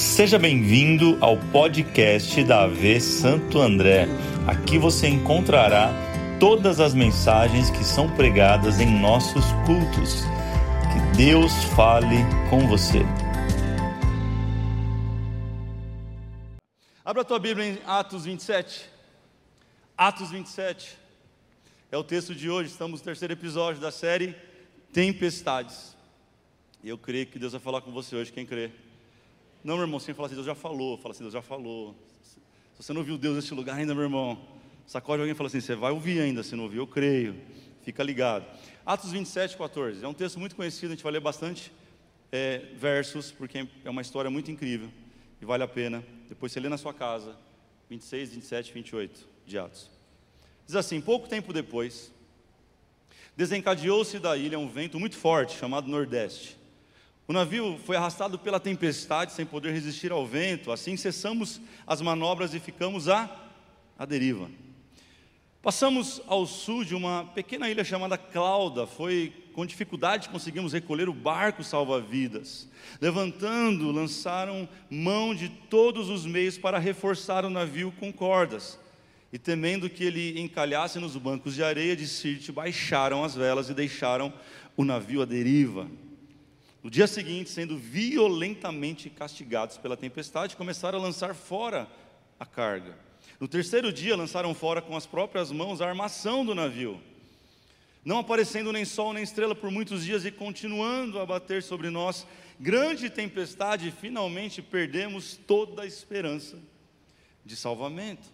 Seja 0.00 0.38
bem-vindo 0.38 1.18
ao 1.20 1.36
podcast 1.36 2.42
da 2.44 2.62
AV 2.62 2.98
Santo 3.02 3.60
André. 3.60 4.06
Aqui 4.46 4.78
você 4.78 5.06
encontrará 5.06 5.92
todas 6.40 6.80
as 6.80 6.94
mensagens 6.94 7.68
que 7.68 7.84
são 7.84 8.08
pregadas 8.16 8.80
em 8.80 8.98
nossos 8.98 9.44
cultos. 9.66 10.22
Que 10.90 11.16
Deus 11.18 11.52
fale 11.76 12.16
com 12.48 12.66
você. 12.66 13.00
Abra 17.04 17.20
a 17.20 17.24
tua 17.24 17.38
Bíblia 17.38 17.66
em 17.66 17.78
Atos 17.86 18.24
27. 18.24 18.88
Atos 19.98 20.30
27 20.30 20.96
é 21.92 21.98
o 21.98 22.02
texto 22.02 22.34
de 22.34 22.48
hoje. 22.48 22.70
Estamos 22.70 23.00
no 23.00 23.04
terceiro 23.04 23.34
episódio 23.34 23.82
da 23.82 23.92
série 23.92 24.34
Tempestades. 24.94 25.94
E 26.82 26.88
eu 26.88 26.96
creio 26.96 27.26
que 27.26 27.38
Deus 27.38 27.52
vai 27.52 27.60
falar 27.60 27.82
com 27.82 27.92
você 27.92 28.16
hoje, 28.16 28.32
quem 28.32 28.46
crê. 28.46 28.70
Não, 29.62 29.74
meu 29.74 29.84
irmão, 29.84 30.00
sem 30.00 30.14
falar 30.14 30.26
assim, 30.26 30.34
Deus 30.34 30.46
já 30.46 30.54
falou. 30.54 30.96
Fala 30.96 31.12
assim, 31.12 31.22
Deus 31.22 31.34
já 31.34 31.42
falou. 31.42 31.94
Se 32.22 32.38
você 32.78 32.92
não 32.94 33.00
ouviu 33.00 33.18
Deus 33.18 33.36
nesse 33.36 33.52
lugar 33.52 33.76
ainda, 33.76 33.94
meu 33.94 34.04
irmão, 34.04 34.40
sacode 34.86 35.20
alguém 35.20 35.32
e 35.32 35.36
fala 35.36 35.48
assim, 35.48 35.60
você 35.60 35.74
vai 35.74 35.92
ouvir 35.92 36.20
ainda, 36.20 36.42
se 36.42 36.56
não 36.56 36.64
ouviu, 36.64 36.82
eu 36.82 36.86
creio. 36.86 37.36
Fica 37.82 38.02
ligado. 38.02 38.46
Atos 38.86 39.12
27, 39.12 39.58
14. 39.58 40.02
É 40.02 40.08
um 40.08 40.14
texto 40.14 40.40
muito 40.40 40.56
conhecido, 40.56 40.92
a 40.92 40.94
gente 40.94 41.02
vai 41.02 41.12
ler 41.12 41.20
bastante 41.20 41.70
é, 42.32 42.58
versos, 42.74 43.30
porque 43.30 43.66
é 43.84 43.90
uma 43.90 44.00
história 44.00 44.30
muito 44.30 44.50
incrível 44.50 44.90
e 45.42 45.44
vale 45.44 45.62
a 45.62 45.68
pena. 45.68 46.02
Depois 46.26 46.52
você 46.52 46.60
lê 46.60 46.68
na 46.70 46.78
sua 46.78 46.94
casa, 46.94 47.36
26, 47.90 48.34
27, 48.34 48.72
28 48.72 49.28
de 49.44 49.58
Atos. 49.58 49.90
Diz 50.66 50.74
assim: 50.74 51.00
pouco 51.02 51.28
tempo 51.28 51.52
depois, 51.52 52.10
desencadeou-se 53.36 54.18
da 54.18 54.36
ilha 54.38 54.58
um 54.58 54.68
vento 54.68 54.98
muito 54.98 55.16
forte, 55.16 55.58
chamado 55.58 55.86
Nordeste 55.86 56.59
o 57.30 57.32
navio 57.32 57.78
foi 57.84 57.94
arrastado 57.94 58.40
pela 58.40 58.58
tempestade 58.58 59.32
sem 59.32 59.46
poder 59.46 59.72
resistir 59.72 60.10
ao 60.10 60.26
vento, 60.26 60.72
assim 60.72 60.96
cessamos 60.96 61.60
as 61.86 62.00
manobras 62.00 62.54
e 62.54 62.58
ficamos 62.58 63.08
à, 63.08 63.30
à 63.96 64.04
deriva. 64.04 64.50
Passamos 65.62 66.20
ao 66.26 66.44
sul 66.44 66.82
de 66.82 66.92
uma 66.92 67.24
pequena 67.26 67.70
ilha 67.70 67.84
chamada 67.84 68.18
Clauda, 68.18 68.84
foi 68.84 69.32
com 69.52 69.64
dificuldade 69.64 70.28
conseguimos 70.28 70.72
recolher 70.72 71.08
o 71.08 71.14
barco 71.14 71.62
salva-vidas. 71.62 72.68
Levantando, 73.00 73.92
lançaram 73.92 74.68
mão 74.90 75.32
de 75.32 75.48
todos 75.48 76.08
os 76.10 76.26
meios 76.26 76.58
para 76.58 76.80
reforçar 76.80 77.44
o 77.44 77.50
navio 77.50 77.94
com 78.00 78.12
cordas. 78.12 78.76
E 79.32 79.38
temendo 79.38 79.88
que 79.88 80.02
ele 80.02 80.40
encalhasse 80.40 80.98
nos 80.98 81.16
bancos 81.16 81.54
de 81.54 81.62
areia 81.62 81.94
de 81.94 82.08
Sirte, 82.08 82.50
baixaram 82.50 83.22
as 83.22 83.36
velas 83.36 83.70
e 83.70 83.74
deixaram 83.74 84.32
o 84.76 84.84
navio 84.84 85.22
à 85.22 85.24
deriva. 85.24 85.86
No 86.82 86.90
dia 86.90 87.06
seguinte, 87.06 87.50
sendo 87.50 87.76
violentamente 87.76 89.10
castigados 89.10 89.76
pela 89.76 89.96
tempestade, 89.96 90.56
começaram 90.56 90.98
a 90.98 91.02
lançar 91.02 91.34
fora 91.34 91.86
a 92.38 92.46
carga. 92.46 92.96
No 93.38 93.46
terceiro 93.46 93.92
dia, 93.92 94.16
lançaram 94.16 94.54
fora 94.54 94.80
com 94.80 94.96
as 94.96 95.06
próprias 95.06 95.52
mãos 95.52 95.80
a 95.80 95.88
armação 95.88 96.44
do 96.44 96.54
navio. 96.54 97.00
Não 98.02 98.18
aparecendo 98.18 98.72
nem 98.72 98.86
sol 98.86 99.12
nem 99.12 99.22
estrela 99.22 99.54
por 99.54 99.70
muitos 99.70 100.04
dias 100.04 100.24
e 100.24 100.30
continuando 100.30 101.18
a 101.18 101.26
bater 101.26 101.62
sobre 101.62 101.90
nós 101.90 102.26
grande 102.58 103.10
tempestade, 103.10 103.90
finalmente 103.90 104.62
perdemos 104.62 105.38
toda 105.46 105.82
a 105.82 105.86
esperança 105.86 106.58
de 107.44 107.56
salvamento. 107.56 108.26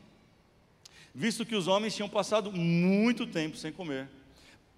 Visto 1.13 1.45
que 1.45 1.57
os 1.57 1.67
homens 1.67 1.97
tinham 1.97 2.09
passado 2.09 2.53
muito 2.53 3.27
tempo 3.27 3.57
sem 3.57 3.73
comer, 3.73 4.09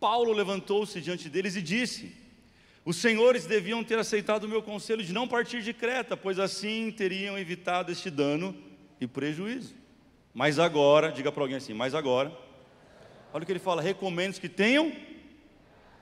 Paulo 0.01 0.33
levantou-se 0.33 1.01
diante 1.01 1.29
deles 1.29 1.55
e 1.55 1.61
disse: 1.61 2.15
os 2.89 2.97
senhores 2.97 3.45
deviam 3.45 3.85
ter 3.85 3.99
aceitado 3.99 4.45
o 4.45 4.49
meu 4.49 4.63
conselho 4.63 5.05
de 5.05 5.13
não 5.13 5.29
partir 5.29 5.61
de 5.61 5.75
Creta, 5.75 6.17
pois 6.17 6.39
assim 6.39 6.91
teriam 6.91 7.39
evitado 7.39 7.93
este 7.93 8.09
dano 8.09 8.57
e 8.99 9.07
prejuízo. 9.07 9.75
Mas 10.33 10.59
agora, 10.59 11.13
diga 11.13 11.31
para 11.31 11.43
alguém 11.43 11.59
assim, 11.59 11.75
mas 11.75 11.95
agora, 11.95 12.33
olha 13.31 13.43
o 13.43 13.45
que 13.45 13.53
ele 13.53 13.59
fala: 13.59 13.83
recomendo 13.83 14.41
que 14.41 14.49
tenham 14.49 14.91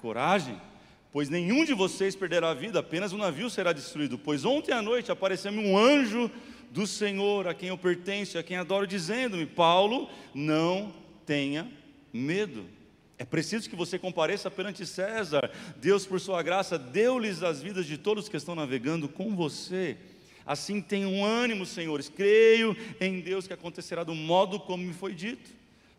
coragem, 0.01 0.63
pois 1.11 1.29
nenhum 1.29 1.65
de 1.65 1.75
vocês 1.75 2.15
perderá 2.15 2.51
a 2.51 2.55
vida, 2.55 2.79
apenas 2.79 3.13
o 3.13 3.17
um 3.17 3.19
navio 3.19 3.51
será 3.51 3.73
destruído. 3.73 4.17
Pois 4.17 4.45
ontem 4.45 4.71
à 4.71 4.81
noite 4.81 5.11
apareceu-me 5.11 5.59
um 5.59 5.77
anjo 5.77 6.31
do 6.71 6.87
Senhor, 6.87 7.49
a 7.49 7.55
quem 7.55 7.71
eu 7.71 7.77
pertenço, 7.77 8.39
a 8.39 8.45
quem 8.45 8.59
adoro, 8.59 8.87
dizendo-me: 8.87 9.45
Paulo, 9.45 10.09
não 10.33 10.95
tenha 11.27 11.69
medo. 12.13 12.76
É 13.19 13.25
preciso 13.25 13.69
que 13.71 13.77
você 13.77 13.99
compareça 13.99 14.51
perante 14.51 14.85
César. 14.85 15.51
Deus, 15.77 16.05
por 16.07 16.21
sua 16.21 16.43
graça, 16.43 16.79
deu-lhes 16.79 17.43
as 17.43 17.63
vidas 17.63 17.87
de 17.87 17.97
todos 17.97 18.29
que 18.29 18.37
estão 18.37 18.55
navegando 18.55 19.09
com 19.09 19.35
você. 19.35 19.97
Assim 20.45 20.81
tenham 20.81 21.25
ânimo, 21.25 21.65
senhores. 21.65 22.09
Creio 22.09 22.77
em 23.01 23.21
Deus 23.21 23.47
que 23.47 23.53
acontecerá 23.53 24.05
do 24.05 24.15
modo 24.15 24.61
como 24.61 24.83
me 24.83 24.93
foi 24.93 25.15
dito. 25.15 25.51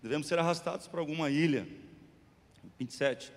Devemos 0.01 0.28
ser 0.28 0.38
arrastados 0.38 0.88
para 0.88 1.00
alguma 1.00 1.29
ilha. 1.29 1.67
27. 2.78 3.34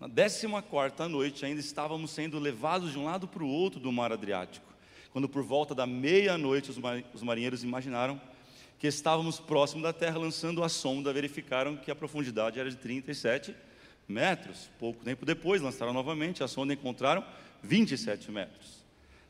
Na 0.00 0.08
décima 0.08 0.60
quarta 0.60 1.08
noite, 1.08 1.44
ainda 1.44 1.60
estávamos 1.60 2.10
sendo 2.10 2.38
levados 2.38 2.90
de 2.90 2.98
um 2.98 3.04
lado 3.04 3.28
para 3.28 3.44
o 3.44 3.48
outro 3.48 3.78
do 3.78 3.92
mar 3.92 4.12
Adriático. 4.12 4.66
Quando 5.12 5.28
por 5.28 5.42
volta 5.42 5.74
da 5.74 5.86
meia-noite 5.86 6.70
os 7.14 7.22
marinheiros 7.22 7.62
imaginaram 7.62 8.20
que 8.80 8.86
estávamos 8.86 9.38
próximo 9.38 9.82
da 9.82 9.92
Terra, 9.92 10.18
lançando 10.18 10.64
a 10.64 10.68
sonda, 10.68 11.12
verificaram 11.12 11.76
que 11.76 11.90
a 11.90 11.94
profundidade 11.94 12.58
era 12.58 12.70
de 12.70 12.76
37 12.76 13.54
metros. 14.08 14.70
Pouco 14.78 15.04
tempo 15.04 15.26
depois, 15.26 15.60
lançaram 15.60 15.92
novamente 15.92 16.42
a 16.42 16.48
sonda 16.48 16.72
e 16.72 16.76
encontraram 16.76 17.22
27 17.62 18.30
metros. 18.30 18.80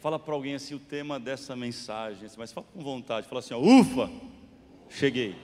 Fala 0.01 0.17
para 0.17 0.33
alguém 0.33 0.55
assim 0.55 0.73
o 0.73 0.79
tema 0.79 1.19
dessa 1.19 1.55
mensagem, 1.55 2.27
mas 2.35 2.51
fala 2.51 2.65
com 2.73 2.81
vontade, 2.81 3.27
fala 3.27 3.37
assim, 3.37 3.53
ó, 3.53 3.59
ufa, 3.59 4.09
cheguei. 4.89 5.35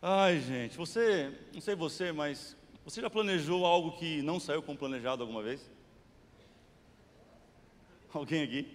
Ai, 0.00 0.40
gente, 0.40 0.74
você, 0.74 1.38
não 1.52 1.60
sei 1.60 1.74
você, 1.74 2.10
mas 2.10 2.56
Você 2.84 3.02
já 3.02 3.10
planejou 3.10 3.66
algo 3.66 3.92
que 3.98 4.22
não 4.22 4.40
saiu 4.40 4.62
como 4.62 4.78
planejado 4.78 5.22
alguma 5.22 5.42
vez? 5.42 5.70
Alguém 8.12 8.42
aqui? 8.42 8.66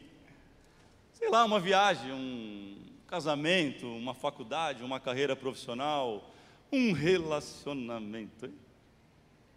Sei 1.12 1.30
lá, 1.30 1.44
uma 1.44 1.60
viagem, 1.60 2.14
um 2.14 2.78
casamento, 3.08 3.88
uma 3.88 4.14
faculdade, 4.14 4.84
uma 4.84 5.00
carreira 5.00 5.36
profissional, 5.36 6.32
um 6.72 6.94
relacionamento. 6.94 8.46
Hein? 8.46 8.54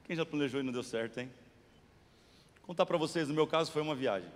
Quem 0.09 0.17
já 0.17 0.25
planejou 0.25 0.59
e 0.59 0.63
não 0.63 0.73
deu 0.73 0.83
certo, 0.83 1.19
hein? 1.19 1.31
Vou 2.57 2.69
contar 2.69 2.87
para 2.87 2.97
vocês, 2.97 3.29
no 3.29 3.35
meu 3.35 3.47
caso 3.47 3.71
foi 3.71 3.83
uma 3.83 3.95
viagem. 3.95 4.31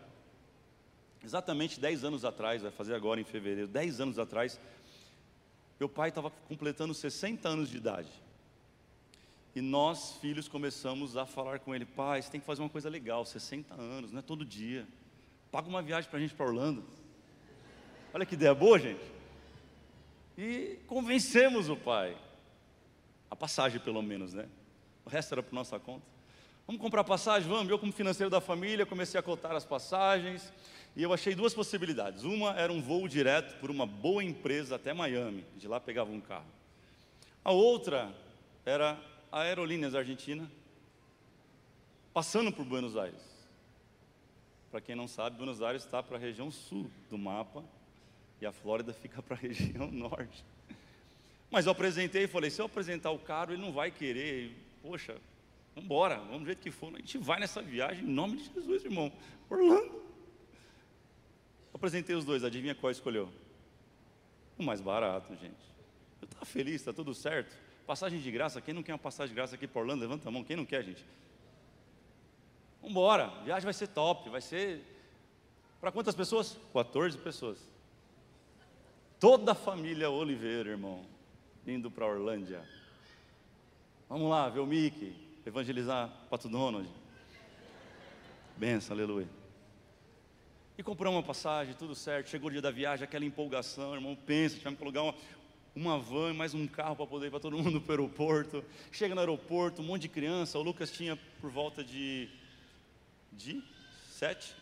Exatamente 1.24 1.80
10 1.80 2.04
anos 2.04 2.26
atrás, 2.26 2.60
vai 2.60 2.70
fazer 2.70 2.94
agora 2.94 3.18
em 3.18 3.24
fevereiro, 3.24 3.66
10 3.66 4.00
anos 4.02 4.18
atrás, 4.18 4.60
meu 5.80 5.88
pai 5.88 6.10
estava 6.10 6.30
completando 6.46 6.92
60 6.92 7.48
anos 7.48 7.70
de 7.70 7.78
idade. 7.78 8.10
E 9.54 9.62
nós, 9.62 10.18
filhos, 10.20 10.46
começamos 10.46 11.16
a 11.16 11.24
falar 11.24 11.58
com 11.60 11.74
ele: 11.74 11.86
pai, 11.86 12.20
você 12.20 12.30
tem 12.30 12.40
que 12.40 12.46
fazer 12.46 12.60
uma 12.60 12.68
coisa 12.68 12.90
legal, 12.90 13.24
60 13.24 13.74
anos, 13.74 14.12
não 14.12 14.18
é 14.18 14.22
todo 14.22 14.44
dia. 14.44 14.86
Paga 15.50 15.68
uma 15.68 15.80
viagem 15.80 16.10
para 16.10 16.18
a 16.18 16.22
gente 16.22 16.34
para 16.34 16.44
Orlando. 16.44 16.84
Olha 18.12 18.26
que 18.26 18.34
ideia 18.34 18.54
boa, 18.54 18.78
gente. 18.78 19.00
E 20.36 20.78
convencemos 20.86 21.70
o 21.70 21.76
pai. 21.76 22.14
A 23.30 23.34
passagem, 23.34 23.80
pelo 23.80 24.02
menos, 24.02 24.34
né? 24.34 24.46
O 25.04 25.10
resto 25.10 25.34
era 25.34 25.42
por 25.42 25.52
nossa 25.52 25.78
conta. 25.78 26.04
Vamos 26.66 26.80
comprar 26.80 27.04
passagem? 27.04 27.48
Vamos. 27.48 27.68
Eu, 27.70 27.78
como 27.78 27.92
financeiro 27.92 28.30
da 28.30 28.40
família, 28.40 28.86
comecei 28.86 29.18
a 29.18 29.22
cotar 29.22 29.52
as 29.52 29.64
passagens. 29.64 30.52
E 30.94 31.02
eu 31.02 31.12
achei 31.12 31.34
duas 31.34 31.54
possibilidades. 31.54 32.22
Uma 32.22 32.54
era 32.54 32.72
um 32.72 32.80
voo 32.80 33.08
direto 33.08 33.58
por 33.58 33.70
uma 33.70 33.86
boa 33.86 34.22
empresa 34.22 34.76
até 34.76 34.92
Miami. 34.92 35.44
De 35.56 35.66
lá 35.66 35.80
pegava 35.80 36.10
um 36.10 36.20
carro. 36.20 36.46
A 37.44 37.50
outra 37.50 38.14
era 38.64 38.98
a 39.30 39.40
Aerolíneas 39.40 39.94
Argentina, 39.94 40.48
passando 42.12 42.52
por 42.52 42.64
Buenos 42.64 42.96
Aires. 42.96 43.32
Para 44.70 44.80
quem 44.80 44.94
não 44.94 45.08
sabe, 45.08 45.36
Buenos 45.36 45.60
Aires 45.60 45.84
está 45.84 46.02
para 46.02 46.16
a 46.16 46.20
região 46.20 46.50
sul 46.50 46.90
do 47.10 47.18
mapa 47.18 47.64
e 48.40 48.46
a 48.46 48.52
Flórida 48.52 48.92
fica 49.02 49.22
para 49.22 49.34
a 49.34 49.38
região 49.38 49.90
norte. 49.90 50.44
Mas 51.50 51.66
eu 51.66 51.72
apresentei 51.72 52.24
e 52.24 52.28
falei: 52.28 52.50
se 52.50 52.60
eu 52.60 52.66
apresentar 52.66 53.10
o 53.10 53.18
carro, 53.18 53.52
ele 53.52 53.62
não 53.62 53.72
vai 53.72 53.90
querer. 53.90 54.54
Poxa, 54.82 55.16
vamos 55.74 55.84
embora, 55.84 56.16
vamos 56.16 56.40
do 56.40 56.46
jeito 56.46 56.60
que 56.60 56.70
for. 56.70 56.92
A 56.94 56.98
gente 56.98 57.16
vai 57.18 57.38
nessa 57.38 57.62
viagem 57.62 58.04
em 58.04 58.08
nome 58.08 58.36
de 58.36 58.52
Jesus, 58.52 58.84
irmão. 58.84 59.12
Orlando. 59.48 60.02
Apresentei 61.72 62.14
os 62.14 62.24
dois, 62.24 62.44
adivinha 62.44 62.74
qual 62.74 62.90
escolheu? 62.90 63.28
O 64.58 64.62
mais 64.62 64.80
barato, 64.80 65.34
gente. 65.36 65.72
Eu 66.20 66.26
estava 66.26 66.44
feliz, 66.44 66.74
está 66.74 66.92
tudo 66.92 67.14
certo. 67.14 67.56
Passagem 67.86 68.20
de 68.20 68.30
graça, 68.30 68.60
quem 68.60 68.74
não 68.74 68.82
quer 68.82 68.92
uma 68.92 68.98
passagem 68.98 69.30
de 69.30 69.34
graça 69.34 69.54
aqui 69.54 69.66
para 69.66 69.80
Orlando? 69.80 70.02
Levanta 70.02 70.28
a 70.28 70.32
mão, 70.32 70.44
quem 70.44 70.56
não 70.56 70.64
quer, 70.64 70.84
gente? 70.84 71.04
Vamos 72.80 72.90
embora, 72.90 73.28
viagem 73.44 73.64
vai 73.64 73.72
ser 73.72 73.88
top, 73.88 74.28
vai 74.28 74.40
ser. 74.40 74.82
Para 75.80 75.92
quantas 75.92 76.14
pessoas? 76.14 76.58
14 76.72 77.18
pessoas. 77.18 77.58
Toda 79.18 79.52
a 79.52 79.54
família 79.54 80.10
Oliveira, 80.10 80.70
irmão, 80.70 81.04
indo 81.66 81.90
para 81.90 82.06
Orlândia. 82.06 82.64
Vamos 84.12 84.28
lá, 84.28 84.46
ver 84.50 84.60
o 84.60 84.66
Mickey, 84.66 85.14
evangelizar 85.46 86.06
Pato 86.28 86.46
Donald. 86.46 86.86
Benção, 88.58 88.94
aleluia. 88.94 89.26
E 90.76 90.82
compramos 90.82 91.16
uma 91.16 91.26
passagem, 91.26 91.72
tudo 91.72 91.94
certo. 91.94 92.28
Chegou 92.28 92.48
o 92.48 92.52
dia 92.52 92.60
da 92.60 92.70
viagem, 92.70 93.04
aquela 93.04 93.24
empolgação, 93.24 93.94
irmão. 93.94 94.14
Pensa, 94.14 94.58
tivemos 94.58 94.76
que 94.76 94.84
alugar 94.84 95.04
uma, 95.04 95.14
uma 95.74 95.98
van 95.98 96.34
mais 96.34 96.52
um 96.52 96.66
carro 96.66 96.94
para 96.94 97.06
poder 97.06 97.28
ir 97.28 97.30
para 97.30 97.40
todo 97.40 97.56
mundo 97.56 97.80
para 97.80 98.02
o 98.02 98.04
aeroporto. 98.04 98.62
Chega 98.90 99.14
no 99.14 99.20
aeroporto, 99.22 99.80
um 99.80 99.86
monte 99.86 100.02
de 100.02 100.08
criança. 100.10 100.58
O 100.58 100.62
Lucas 100.62 100.90
tinha 100.90 101.18
por 101.40 101.50
volta 101.50 101.82
de, 101.82 102.28
de 103.32 103.64
sete, 104.10 104.54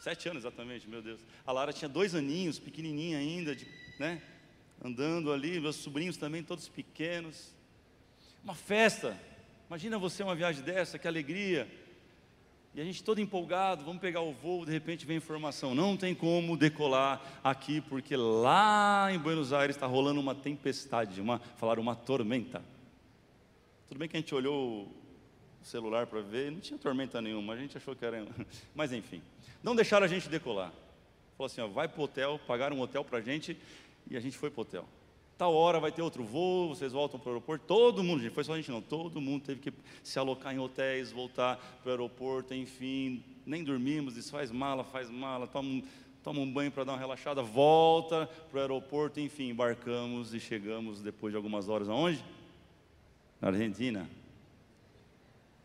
sete 0.00 0.28
anos 0.28 0.42
exatamente, 0.42 0.86
meu 0.86 1.00
Deus. 1.00 1.24
A 1.46 1.52
Lara 1.52 1.72
tinha 1.72 1.88
dois 1.88 2.14
aninhos, 2.14 2.58
pequenininha 2.58 3.16
ainda, 3.16 3.56
de, 3.56 3.66
né? 3.98 4.20
Andando 4.84 5.32
ali, 5.32 5.58
meus 5.58 5.76
sobrinhos 5.76 6.18
também, 6.18 6.42
todos 6.42 6.68
pequenos. 6.68 7.56
Uma 8.44 8.54
festa. 8.54 9.18
Imagina 9.68 9.98
você 9.98 10.22
uma 10.22 10.34
viagem 10.34 10.62
dessa, 10.62 10.98
que 10.98 11.06
alegria. 11.06 11.68
E 12.74 12.80
a 12.80 12.84
gente 12.84 13.02
todo 13.02 13.20
empolgado, 13.20 13.84
vamos 13.84 14.00
pegar 14.00 14.20
o 14.20 14.32
voo, 14.32 14.64
de 14.64 14.70
repente 14.70 15.04
vem 15.04 15.16
informação, 15.16 15.74
não 15.74 15.96
tem 15.96 16.14
como 16.14 16.56
decolar 16.56 17.20
aqui, 17.42 17.80
porque 17.80 18.16
lá 18.16 19.08
em 19.10 19.18
Buenos 19.18 19.52
Aires 19.52 19.74
está 19.74 19.86
rolando 19.86 20.20
uma 20.20 20.34
tempestade, 20.34 21.20
uma, 21.20 21.40
falaram 21.56 21.82
uma 21.82 21.96
tormenta. 21.96 22.62
Tudo 23.88 23.98
bem 23.98 24.08
que 24.08 24.16
a 24.16 24.20
gente 24.20 24.34
olhou 24.34 24.82
o 25.60 25.64
celular 25.64 26.06
para 26.06 26.20
ver, 26.20 26.52
não 26.52 26.60
tinha 26.60 26.78
tormenta 26.78 27.20
nenhuma, 27.20 27.54
a 27.54 27.56
gente 27.56 27.76
achou 27.76 27.96
que 27.96 28.04
era. 28.04 28.24
Mas 28.74 28.92
enfim, 28.92 29.20
não 29.62 29.74
deixaram 29.74 30.04
a 30.04 30.08
gente 30.08 30.28
decolar. 30.28 30.72
Falou 31.36 31.46
assim: 31.46 31.60
ó, 31.60 31.66
vai 31.66 31.88
para 31.88 32.00
o 32.00 32.04
hotel, 32.04 32.40
pagaram 32.46 32.76
um 32.76 32.80
hotel 32.80 33.04
para 33.04 33.18
a 33.18 33.22
gente 33.22 33.58
e 34.08 34.16
a 34.16 34.20
gente 34.20 34.36
foi 34.36 34.50
para 34.50 34.60
o 34.60 34.62
hotel 34.62 34.88
tal 35.38 35.54
hora 35.54 35.78
vai 35.78 35.92
ter 35.92 36.02
outro 36.02 36.24
voo, 36.24 36.74
vocês 36.74 36.92
voltam 36.92 37.18
para 37.18 37.28
o 37.28 37.32
aeroporto. 37.34 37.64
Todo 37.64 38.02
mundo, 38.02 38.20
gente, 38.20 38.34
foi 38.34 38.42
só 38.42 38.54
a 38.54 38.56
gente 38.56 38.72
não, 38.72 38.82
todo 38.82 39.20
mundo 39.20 39.44
teve 39.44 39.60
que 39.60 39.72
se 40.02 40.18
alocar 40.18 40.52
em 40.52 40.58
hotéis, 40.58 41.12
voltar 41.12 41.56
para 41.80 41.90
o 41.90 41.92
aeroporto, 41.92 42.52
enfim, 42.52 43.22
nem 43.46 43.62
dormimos, 43.62 44.14
desfaz 44.14 44.50
mala, 44.50 44.82
faz 44.82 45.08
mala, 45.08 45.46
toma, 45.46 45.82
toma 46.24 46.40
um 46.40 46.52
banho 46.52 46.72
para 46.72 46.82
dar 46.82 46.92
uma 46.92 46.98
relaxada, 46.98 47.40
volta 47.40 48.28
para 48.50 48.58
o 48.58 48.60
aeroporto, 48.60 49.20
enfim, 49.20 49.50
embarcamos 49.50 50.34
e 50.34 50.40
chegamos 50.40 51.00
depois 51.00 51.32
de 51.32 51.36
algumas 51.36 51.68
horas 51.68 51.88
aonde? 51.88 52.22
Na 53.40 53.48
Argentina. 53.48 54.10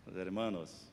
Os 0.05 0.15
hermanos. 0.15 0.92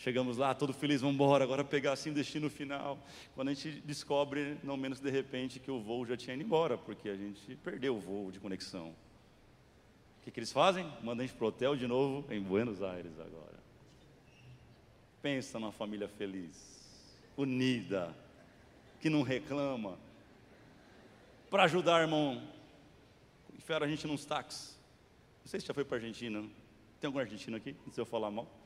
Chegamos 0.00 0.38
lá, 0.38 0.54
todo 0.54 0.72
feliz, 0.72 1.02
vamos 1.02 1.16
embora, 1.16 1.44
agora 1.44 1.62
pegar 1.62 1.92
assim 1.92 2.08
o 2.10 2.14
destino 2.14 2.48
final. 2.48 2.98
Quando 3.34 3.48
a 3.48 3.52
gente 3.52 3.82
descobre, 3.82 4.56
não 4.62 4.74
menos 4.74 4.98
de 4.98 5.10
repente, 5.10 5.60
que 5.60 5.70
o 5.70 5.78
voo 5.78 6.06
já 6.06 6.16
tinha 6.16 6.32
ido 6.32 6.42
embora, 6.42 6.78
porque 6.78 7.10
a 7.10 7.14
gente 7.14 7.54
perdeu 7.56 7.94
o 7.94 8.00
voo 8.00 8.32
de 8.32 8.40
conexão. 8.40 8.88
O 8.88 10.24
que, 10.24 10.30
que 10.30 10.40
eles 10.40 10.50
fazem? 10.50 10.90
Mandam 11.02 11.22
a 11.22 11.26
gente 11.26 11.36
para 11.36 11.44
o 11.44 11.48
hotel 11.48 11.76
de 11.76 11.86
novo 11.86 12.24
em 12.32 12.40
Buenos 12.40 12.82
Aires 12.82 13.12
agora. 13.20 13.60
Pensa 15.20 15.60
numa 15.60 15.70
família 15.70 16.08
feliz, 16.08 16.56
unida, 17.36 18.16
que 19.02 19.10
não 19.10 19.20
reclama. 19.20 19.98
Para 21.50 21.64
ajudar, 21.64 22.00
irmão, 22.00 22.42
enfiaram 23.54 23.84
a 23.84 23.88
gente 23.90 24.06
nos 24.06 24.24
táxis. 24.24 24.78
Não 25.44 25.50
sei 25.50 25.60
se 25.60 25.66
já 25.66 25.74
foi 25.74 25.84
para 25.84 25.98
a 25.98 26.00
Argentina. 26.00 26.40
Tem 26.98 27.06
algum 27.06 27.18
argentino 27.18 27.58
aqui? 27.58 27.76
Sei 27.92 28.00
eu 28.00 28.06
falar 28.06 28.30
mal. 28.30 28.59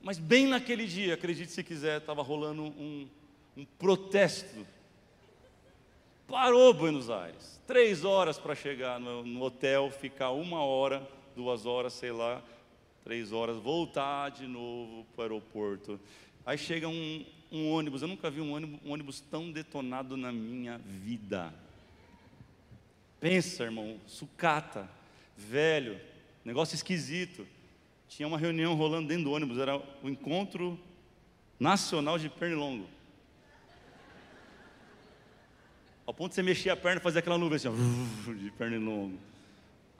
Mas 0.00 0.18
bem 0.18 0.46
naquele 0.46 0.86
dia, 0.86 1.14
acredite 1.14 1.50
se 1.50 1.62
quiser, 1.64 1.98
estava 1.98 2.22
rolando 2.22 2.62
um, 2.62 3.08
um 3.56 3.64
protesto. 3.78 4.66
Parou 6.26 6.72
Buenos 6.72 7.10
Aires. 7.10 7.60
Três 7.66 8.04
horas 8.04 8.38
para 8.38 8.54
chegar 8.54 9.00
no, 9.00 9.24
no, 9.24 9.42
hotel, 9.42 9.90
ficar 9.90 10.30
uma 10.30 10.62
hora, 10.62 11.06
duas 11.34 11.66
horas, 11.66 11.92
sei 11.94 12.12
lá, 12.12 12.42
três 13.02 13.32
horas, 13.32 13.56
voltar 13.56 14.30
de 14.30 14.46
novo 14.46 15.04
para 15.16 15.20
o 15.20 15.22
aeroporto. 15.22 16.00
Aí 16.46 16.56
chega 16.56 16.88
um, 16.88 17.26
um 17.50 17.70
ônibus, 17.72 18.00
eu 18.00 18.08
nunca 18.08 18.30
vi 18.30 18.40
um 18.40 18.52
ônibus, 18.52 18.80
um 18.84 18.92
ônibus 18.92 19.20
tão 19.20 19.50
detonado 19.50 20.16
na 20.16 20.30
minha 20.30 20.78
vida. 20.78 21.52
Pensa, 23.20 23.64
irmão, 23.64 23.98
sucata, 24.06 24.88
velho, 25.36 26.00
negócio 26.44 26.74
esquisito 26.74 27.44
tinha 28.08 28.26
uma 28.26 28.38
reunião 28.38 28.74
rolando 28.74 29.08
dentro 29.08 29.24
do 29.24 29.32
ônibus, 29.32 29.58
era 29.58 29.76
o 30.02 30.08
encontro 30.08 30.78
nacional 31.60 32.18
de 32.18 32.28
pernilongo. 32.28 32.86
Ao 36.06 36.14
ponto 36.14 36.30
de 36.30 36.36
você 36.36 36.42
mexer 36.42 36.70
a 36.70 36.76
perna 36.76 37.00
e 37.00 37.02
fazer 37.02 37.18
aquela 37.18 37.36
nuvem 37.36 37.56
assim, 37.56 37.68
ó, 37.68 37.72
de 38.32 38.50
pernilongo. 38.52 39.18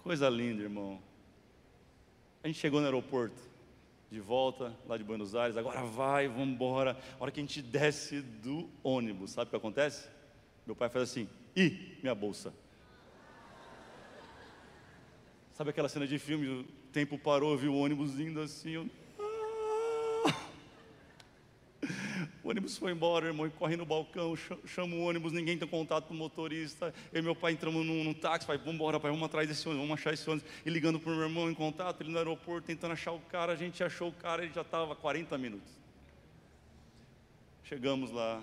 Coisa 0.02 0.28
linda, 0.30 0.62
irmão. 0.62 0.98
A 2.42 2.46
gente 2.46 2.58
chegou 2.58 2.80
no 2.80 2.86
aeroporto, 2.86 3.36
de 4.10 4.20
volta 4.20 4.74
lá 4.86 4.96
de 4.96 5.04
Buenos 5.04 5.34
Aires, 5.34 5.56
agora 5.58 5.82
vai, 5.82 6.26
vamos 6.26 6.48
embora. 6.48 6.96
A 7.20 7.22
hora 7.22 7.30
que 7.30 7.40
a 7.40 7.42
gente 7.42 7.60
desce 7.60 8.22
do 8.22 8.70
ônibus, 8.82 9.32
sabe 9.32 9.48
o 9.48 9.50
que 9.50 9.56
acontece? 9.56 10.08
Meu 10.66 10.74
pai 10.74 10.88
faz 10.88 11.10
assim, 11.10 11.28
ih, 11.54 11.98
minha 12.02 12.14
bolsa. 12.14 12.54
Sabe 15.58 15.70
aquela 15.70 15.88
cena 15.88 16.06
de 16.06 16.20
filme, 16.20 16.46
o 16.46 16.64
tempo 16.92 17.18
parou, 17.18 17.50
eu 17.50 17.58
vi 17.58 17.66
o 17.66 17.74
ônibus 17.74 18.20
indo 18.20 18.40
assim. 18.40 18.74
Eu... 18.74 18.88
Ah! 19.18 20.32
O 22.44 22.50
ônibus 22.50 22.78
foi 22.78 22.92
embora, 22.92 23.26
irmão, 23.26 23.44
e 23.44 23.50
corre 23.50 23.74
no 23.74 23.84
balcão, 23.84 24.36
chama 24.36 24.94
o 24.94 25.00
ônibus, 25.00 25.32
ninguém 25.32 25.58
tem 25.58 25.66
contato 25.66 26.06
com 26.06 26.14
o 26.14 26.16
motorista. 26.16 26.94
Eu 27.12 27.18
e 27.18 27.22
meu 27.24 27.34
pai 27.34 27.54
entramos 27.54 27.84
num 27.84 28.14
táxi, 28.14 28.46
pai, 28.46 28.56
vamos 28.56 28.74
embora, 28.74 29.00
pai, 29.00 29.10
vamos 29.10 29.26
atrás 29.26 29.48
desse 29.48 29.68
ônibus, 29.68 29.88
vamos 29.88 30.00
achar 30.00 30.14
esse 30.14 30.30
ônibus. 30.30 30.48
E 30.64 30.70
ligando 30.70 31.00
para 31.00 31.10
o 31.10 31.16
meu 31.16 31.24
irmão 31.24 31.50
em 31.50 31.54
contato, 31.54 32.02
ele 32.02 32.12
no 32.12 32.18
aeroporto, 32.18 32.68
tentando 32.68 32.92
achar 32.92 33.10
o 33.10 33.18
cara, 33.22 33.52
a 33.52 33.56
gente 33.56 33.82
achou 33.82 34.10
o 34.10 34.12
cara, 34.12 34.44
ele 34.44 34.52
já 34.54 34.62
estava 34.62 34.94
40 34.94 35.36
minutos. 35.38 35.72
Chegamos 37.64 38.12
lá, 38.12 38.38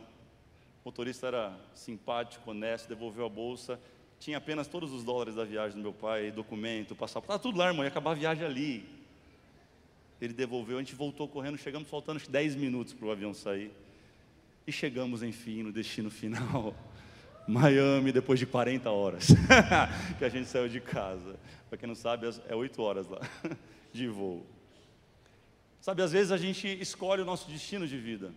o 0.84 0.90
motorista 0.90 1.28
era 1.28 1.58
simpático, 1.74 2.52
honesto, 2.52 2.90
devolveu 2.90 3.26
a 3.26 3.30
bolsa, 3.30 3.80
tinha 4.26 4.40
apenas 4.40 4.66
todos 4.66 4.92
os 4.92 5.04
dólares 5.04 5.36
da 5.36 5.44
viagem 5.44 5.78
do 5.78 5.84
meu 5.84 5.94
pai, 5.94 6.32
documento, 6.32 6.96
passaporte, 6.96 7.26
estava 7.26 7.38
tudo 7.38 7.60
lá, 7.60 7.68
irmão, 7.68 7.84
ia 7.84 7.90
acabar 7.90 8.10
a 8.10 8.16
viagem 8.16 8.44
ali. 8.44 8.84
Ele 10.20 10.34
devolveu, 10.34 10.78
a 10.78 10.82
gente 10.82 10.96
voltou 10.96 11.28
correndo, 11.28 11.60
chegamos 11.60 11.88
faltando 11.88 12.20
10 12.28 12.56
minutos 12.56 12.92
para 12.92 13.06
o 13.06 13.12
avião 13.12 13.36
sair. 13.36 13.72
E 14.66 14.72
chegamos, 14.72 15.22
enfim, 15.22 15.62
no 15.62 15.72
destino 15.72 16.10
final. 16.10 16.74
Miami, 17.48 18.12
depois 18.12 18.40
de 18.40 18.48
40 18.48 18.90
horas 18.90 19.28
que 20.18 20.26
a 20.26 20.30
gente 20.30 20.50
saiu 20.50 20.68
de 20.68 20.82
casa. 20.82 21.36
Para 21.70 21.78
quem 21.78 21.88
não 21.88 21.94
sabe, 21.94 22.26
é 22.48 22.56
8 22.56 22.82
horas 22.82 23.08
lá 23.08 23.22
de 23.94 24.08
voo. 24.08 24.44
Sabe, 25.80 26.02
às 26.02 26.12
vezes 26.12 26.32
a 26.32 26.38
gente 26.38 26.68
escolhe 26.82 27.22
o 27.22 27.26
nosso 27.26 27.48
destino 27.48 27.88
de 27.88 28.00
vida, 28.00 28.34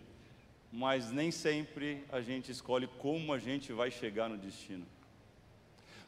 mas 0.71 1.11
nem 1.11 1.31
sempre 1.31 2.03
a 2.11 2.21
gente 2.21 2.51
escolhe 2.51 2.85
como 2.99 3.33
a 3.33 3.39
gente 3.39 3.73
vai 3.73 3.89
chegar 3.89 4.29
no 4.29 4.37
destino. 4.37 4.85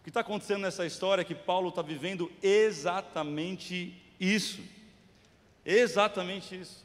O 0.02 0.04
que 0.04 0.10
está 0.10 0.22
acontecendo 0.22 0.64
nessa 0.64 0.84
história 0.84 1.22
é 1.22 1.24
que 1.24 1.36
Paulo 1.36 1.70
está 1.70 1.84
vivendo 1.84 2.32
exatamente 2.42 3.94
isso. 4.20 4.64
Exatamente 5.64 6.60
isso. 6.60 6.84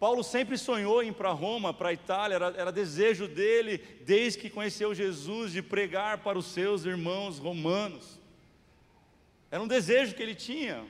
Paulo 0.00 0.24
sempre 0.24 0.58
sonhou 0.58 1.00
em 1.00 1.10
ir 1.10 1.12
para 1.12 1.30
Roma, 1.30 1.72
para 1.72 1.90
a 1.90 1.92
Itália, 1.92 2.34
era, 2.34 2.54
era, 2.56 2.72
desejo 2.72 3.28
dele, 3.28 3.78
desde 4.04 4.40
que 4.40 4.50
conheceu 4.50 4.92
Jesus, 4.92 5.52
de 5.52 5.62
pregar 5.62 6.18
para 6.18 6.36
os 6.36 6.46
seus 6.46 6.84
irmãos 6.84 7.38
romanos. 7.38 8.18
Era 9.48 9.62
um 9.62 9.68
desejo 9.68 10.16
que 10.16 10.22
ele 10.22 10.34
tinha. 10.34 10.84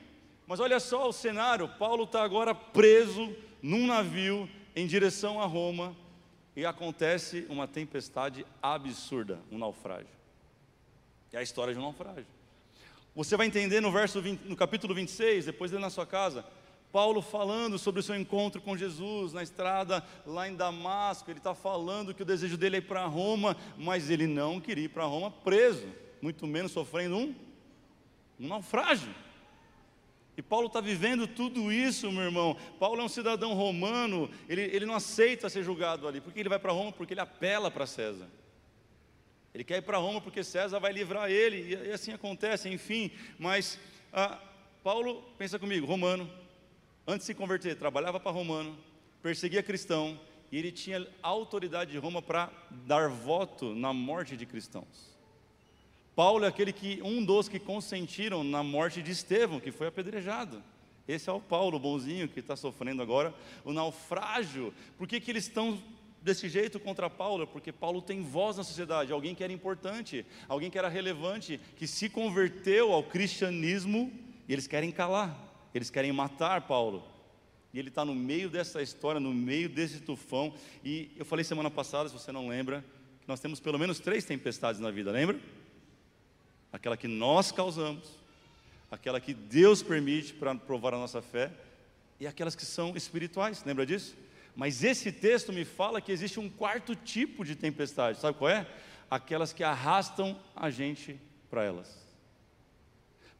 Mas 0.47 0.59
olha 0.59 0.79
só 0.79 1.07
o 1.07 1.13
cenário: 1.13 1.67
Paulo 1.77 2.05
está 2.05 2.23
agora 2.23 2.55
preso 2.55 3.35
num 3.61 3.85
navio 3.85 4.49
em 4.75 4.87
direção 4.87 5.39
a 5.39 5.45
Roma 5.45 5.95
e 6.55 6.65
acontece 6.65 7.45
uma 7.49 7.67
tempestade 7.67 8.45
absurda, 8.63 9.39
um 9.51 9.59
naufrágio. 9.59 10.20
É 11.31 11.37
a 11.37 11.43
história 11.43 11.73
de 11.73 11.79
um 11.79 11.83
naufrágio. 11.83 12.27
Você 13.15 13.35
vai 13.35 13.47
entender 13.47 13.81
no 13.81 13.91
verso 13.91 14.21
20, 14.21 14.41
no 14.41 14.55
capítulo 14.55 14.93
26, 14.93 15.45
depois 15.45 15.71
dele 15.71 15.83
na 15.83 15.89
sua 15.89 16.05
casa, 16.05 16.45
Paulo 16.91 17.21
falando 17.21 17.79
sobre 17.79 18.01
o 18.01 18.03
seu 18.03 18.15
encontro 18.15 18.61
com 18.61 18.75
Jesus 18.75 19.31
na 19.31 19.41
estrada 19.41 20.03
lá 20.25 20.47
em 20.47 20.55
Damasco, 20.55 21.31
ele 21.31 21.39
está 21.39 21.55
falando 21.55 22.13
que 22.13 22.21
o 22.21 22.25
desejo 22.25 22.57
dele 22.57 22.77
é 22.77 22.79
ir 22.79 22.83
para 22.83 23.05
Roma, 23.05 23.55
mas 23.77 24.09
ele 24.09 24.27
não 24.27 24.59
queria 24.59 24.85
ir 24.85 24.89
para 24.89 25.05
Roma 25.05 25.31
preso, 25.31 25.87
muito 26.21 26.45
menos 26.45 26.71
sofrendo 26.71 27.17
um, 27.17 27.35
um 28.39 28.47
naufrágio. 28.47 29.13
E 30.35 30.41
Paulo 30.41 30.67
está 30.67 30.81
vivendo 30.81 31.27
tudo 31.27 31.71
isso, 31.71 32.11
meu 32.11 32.23
irmão. 32.23 32.57
Paulo 32.79 33.01
é 33.01 33.03
um 33.03 33.09
cidadão 33.09 33.53
romano, 33.53 34.29
ele, 34.49 34.61
ele 34.61 34.85
não 34.85 34.95
aceita 34.95 35.49
ser 35.49 35.63
julgado 35.63 36.07
ali. 36.07 36.19
Por 36.19 36.33
que 36.33 36.39
ele 36.39 36.49
vai 36.49 36.59
para 36.59 36.71
Roma? 36.71 36.91
Porque 36.91 37.13
ele 37.13 37.21
apela 37.21 37.69
para 37.69 37.85
César. 37.85 38.27
Ele 39.53 39.63
quer 39.63 39.77
ir 39.77 39.81
para 39.81 39.97
Roma 39.97 40.21
porque 40.21 40.43
César 40.43 40.79
vai 40.79 40.93
livrar 40.93 41.29
ele, 41.29 41.73
e, 41.73 41.91
assim 41.91 42.13
acontece, 42.13 42.69
enfim. 42.69 43.11
Mas 43.37 43.77
ah, 44.13 44.39
Paulo, 44.83 45.23
pensa 45.37 45.59
comigo, 45.59 45.85
romano, 45.85 46.29
antes 47.05 47.27
de 47.27 47.33
se 47.33 47.35
converter, 47.35 47.75
trabalhava 47.75 48.19
para 48.19 48.31
romano, 48.31 48.77
perseguia 49.21 49.61
cristão, 49.61 50.19
e 50.51 50.57
ele 50.57 50.71
tinha 50.71 51.07
autoridade 51.21 51.91
de 51.91 51.97
Roma 51.97 52.21
para 52.21 52.51
dar 52.85 53.09
voto 53.09 53.73
na 53.75 53.93
morte 53.93 54.35
de 54.35 54.45
cristãos. 54.45 55.11
Paulo 56.15 56.43
é 56.45 56.47
aquele 56.47 56.73
que, 56.73 57.01
um 57.03 57.23
dos 57.23 57.47
que 57.47 57.59
consentiram 57.59 58.43
na 58.43 58.61
morte 58.61 59.01
de 59.01 59.11
Estevão, 59.11 59.59
que 59.59 59.71
foi 59.71 59.87
apedrejado. 59.87 60.61
Esse 61.07 61.29
é 61.29 61.33
o 61.33 61.39
Paulo, 61.39 61.79
bonzinho, 61.79 62.27
que 62.27 62.39
está 62.39 62.55
sofrendo 62.55 63.01
agora 63.01 63.33
o 63.63 63.73
naufrágio. 63.73 64.73
Por 64.97 65.07
que, 65.07 65.19
que 65.19 65.31
eles 65.31 65.45
estão 65.45 65.81
desse 66.21 66.47
jeito 66.47 66.79
contra 66.79 67.09
Paulo? 67.09 67.47
Porque 67.47 67.71
Paulo 67.71 68.01
tem 68.01 68.21
voz 68.21 68.57
na 68.57 68.63
sociedade, 68.63 69.11
alguém 69.11 69.33
que 69.33 69.43
era 69.43 69.51
importante, 69.51 70.25
alguém 70.47 70.69
que 70.69 70.77
era 70.77 70.87
relevante, 70.87 71.59
que 71.75 71.87
se 71.87 72.09
converteu 72.09 72.93
ao 72.93 73.03
cristianismo 73.03 74.11
e 74.47 74.53
eles 74.53 74.67
querem 74.67 74.91
calar, 74.91 75.37
eles 75.73 75.89
querem 75.89 76.11
matar 76.11 76.61
Paulo. 76.61 77.03
E 77.73 77.79
ele 77.79 77.87
está 77.89 78.03
no 78.03 78.13
meio 78.13 78.49
dessa 78.49 78.81
história, 78.81 79.19
no 79.19 79.33
meio 79.33 79.69
desse 79.69 80.01
tufão. 80.01 80.53
E 80.83 81.09
eu 81.17 81.23
falei 81.23 81.43
semana 81.43 81.71
passada, 81.71 82.09
se 82.09 82.13
você 82.13 82.31
não 82.31 82.47
lembra, 82.47 82.83
que 83.21 83.27
nós 83.27 83.39
temos 83.39 83.59
pelo 83.59 83.79
menos 83.79 83.99
três 83.99 84.25
tempestades 84.25 84.81
na 84.81 84.91
vida, 84.91 85.11
lembra? 85.11 85.39
aquela 86.71 86.95
que 86.95 87.07
nós 87.07 87.51
causamos, 87.51 88.17
aquela 88.89 89.19
que 89.19 89.33
Deus 89.33 89.83
permite 89.83 90.33
para 90.33 90.55
provar 90.55 90.93
a 90.93 90.97
nossa 90.97 91.21
fé, 91.21 91.51
e 92.19 92.27
aquelas 92.27 92.55
que 92.55 92.65
são 92.65 92.95
espirituais, 92.95 93.63
lembra 93.65 93.85
disso? 93.85 94.15
Mas 94.55 94.83
esse 94.83 95.11
texto 95.11 95.53
me 95.53 95.65
fala 95.65 96.01
que 96.01 96.11
existe 96.11 96.39
um 96.39 96.49
quarto 96.49 96.95
tipo 96.95 97.45
de 97.45 97.55
tempestade, 97.55 98.19
sabe 98.19 98.37
qual 98.37 98.51
é? 98.51 98.67
Aquelas 99.09 99.53
que 99.53 99.63
arrastam 99.63 100.39
a 100.55 100.69
gente 100.69 101.19
para 101.49 101.63
elas. 101.63 102.01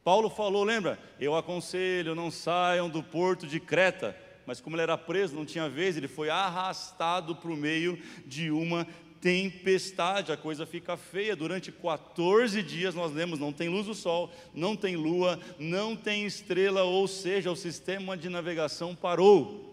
Paulo 0.04 0.28
falou, 0.28 0.64
lembra? 0.64 0.98
Eu 1.20 1.36
aconselho, 1.36 2.14
não 2.14 2.30
saiam 2.30 2.90
do 2.90 3.02
porto 3.02 3.46
de 3.46 3.60
Creta. 3.60 4.16
Mas 4.44 4.60
como 4.60 4.74
ele 4.74 4.82
era 4.82 4.98
preso, 4.98 5.36
não 5.36 5.46
tinha 5.46 5.68
vez, 5.68 5.96
ele 5.96 6.08
foi 6.08 6.28
arrastado 6.28 7.36
para 7.36 7.50
o 7.50 7.56
meio 7.56 7.96
de 8.26 8.50
uma 8.50 8.86
tempestade, 9.20 10.32
a 10.32 10.36
coisa 10.36 10.66
fica 10.66 10.96
feia. 10.96 11.36
Durante 11.36 11.70
14 11.70 12.60
dias 12.62 12.94
nós 12.94 13.12
lemos: 13.12 13.38
não 13.38 13.52
tem 13.52 13.68
luz 13.68 13.86
do 13.86 13.94
sol, 13.94 14.30
não 14.52 14.76
tem 14.76 14.96
lua, 14.96 15.38
não 15.58 15.94
tem 15.94 16.26
estrela, 16.26 16.82
ou 16.82 17.06
seja, 17.06 17.52
o 17.52 17.56
sistema 17.56 18.16
de 18.16 18.28
navegação 18.28 18.96
parou. 18.96 19.71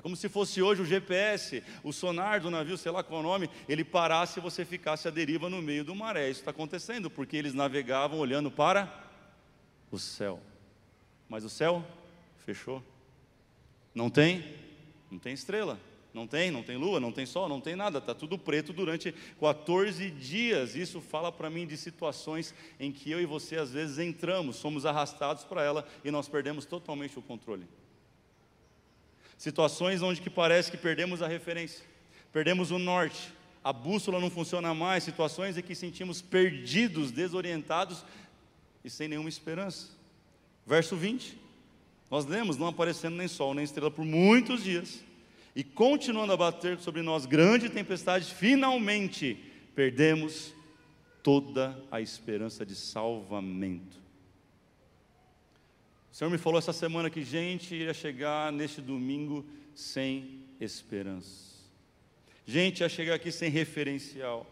É 0.00 0.02
como 0.02 0.16
se 0.16 0.30
fosse 0.30 0.62
hoje 0.62 0.80
o 0.80 0.86
GPS, 0.86 1.62
o 1.84 1.92
sonar 1.92 2.40
do 2.40 2.50
navio, 2.50 2.78
sei 2.78 2.90
lá 2.90 3.02
qual 3.02 3.20
é 3.20 3.22
o 3.22 3.26
nome, 3.26 3.50
ele 3.68 3.84
parasse 3.84 4.38
e 4.38 4.42
você 4.42 4.64
ficasse 4.64 5.06
à 5.06 5.10
deriva 5.10 5.50
no 5.50 5.60
meio 5.60 5.84
do 5.84 5.94
maré. 5.94 6.30
Isso 6.30 6.40
está 6.40 6.52
acontecendo 6.52 7.10
porque 7.10 7.36
eles 7.36 7.52
navegavam 7.52 8.18
olhando 8.18 8.50
para 8.50 8.90
o 9.90 9.98
céu. 9.98 10.40
Mas 11.28 11.44
o 11.44 11.50
céu 11.50 11.84
fechou. 12.46 12.82
Não 13.94 14.08
tem, 14.08 14.42
não 15.10 15.18
tem 15.18 15.34
estrela. 15.34 15.78
Não 16.14 16.26
tem, 16.26 16.50
não 16.50 16.62
tem 16.62 16.78
lua, 16.78 16.98
não 16.98 17.12
tem 17.12 17.26
sol, 17.26 17.46
não 17.46 17.60
tem 17.60 17.76
nada, 17.76 17.98
está 17.98 18.14
tudo 18.14 18.38
preto 18.38 18.72
durante 18.72 19.12
14 19.38 20.10
dias. 20.10 20.74
Isso 20.74 20.98
fala 21.02 21.30
para 21.30 21.50
mim 21.50 21.66
de 21.66 21.76
situações 21.76 22.54
em 22.80 22.90
que 22.90 23.10
eu 23.10 23.20
e 23.20 23.26
você 23.26 23.56
às 23.56 23.70
vezes 23.70 23.98
entramos, 23.98 24.56
somos 24.56 24.86
arrastados 24.86 25.44
para 25.44 25.62
ela 25.62 25.86
e 26.02 26.10
nós 26.10 26.26
perdemos 26.26 26.64
totalmente 26.64 27.18
o 27.18 27.22
controle. 27.22 27.68
Situações 29.40 30.02
onde 30.02 30.20
que 30.20 30.28
parece 30.28 30.70
que 30.70 30.76
perdemos 30.76 31.22
a 31.22 31.26
referência, 31.26 31.82
perdemos 32.30 32.70
o 32.70 32.78
norte, 32.78 33.32
a 33.64 33.72
bússola 33.72 34.20
não 34.20 34.28
funciona 34.28 34.74
mais, 34.74 35.02
situações 35.02 35.56
em 35.56 35.62
que 35.62 35.74
sentimos 35.74 36.20
perdidos, 36.20 37.10
desorientados 37.10 38.04
e 38.84 38.90
sem 38.90 39.08
nenhuma 39.08 39.30
esperança. 39.30 39.88
Verso 40.66 40.94
20. 40.94 41.38
Nós 42.10 42.26
lemos, 42.26 42.58
não 42.58 42.66
aparecendo 42.66 43.16
nem 43.16 43.26
sol 43.28 43.54
nem 43.54 43.64
estrela 43.64 43.90
por 43.90 44.04
muitos 44.04 44.62
dias 44.62 45.02
e 45.56 45.64
continuando 45.64 46.34
a 46.34 46.36
bater 46.36 46.78
sobre 46.78 47.00
nós 47.00 47.24
grande 47.24 47.70
tempestade, 47.70 48.34
finalmente 48.34 49.42
perdemos 49.74 50.52
toda 51.22 51.82
a 51.90 51.98
esperança 51.98 52.66
de 52.66 52.74
salvamento. 52.74 53.99
Senhor 56.20 56.28
me 56.28 56.36
falou 56.36 56.58
essa 56.58 56.74
semana 56.74 57.08
que 57.08 57.24
gente 57.24 57.74
ia 57.74 57.94
chegar 57.94 58.52
neste 58.52 58.82
domingo 58.82 59.42
sem 59.74 60.44
esperança. 60.60 61.56
Gente 62.44 62.80
ia 62.80 62.90
chegar 62.90 63.14
aqui 63.14 63.32
sem 63.32 63.48
referencial 63.48 64.46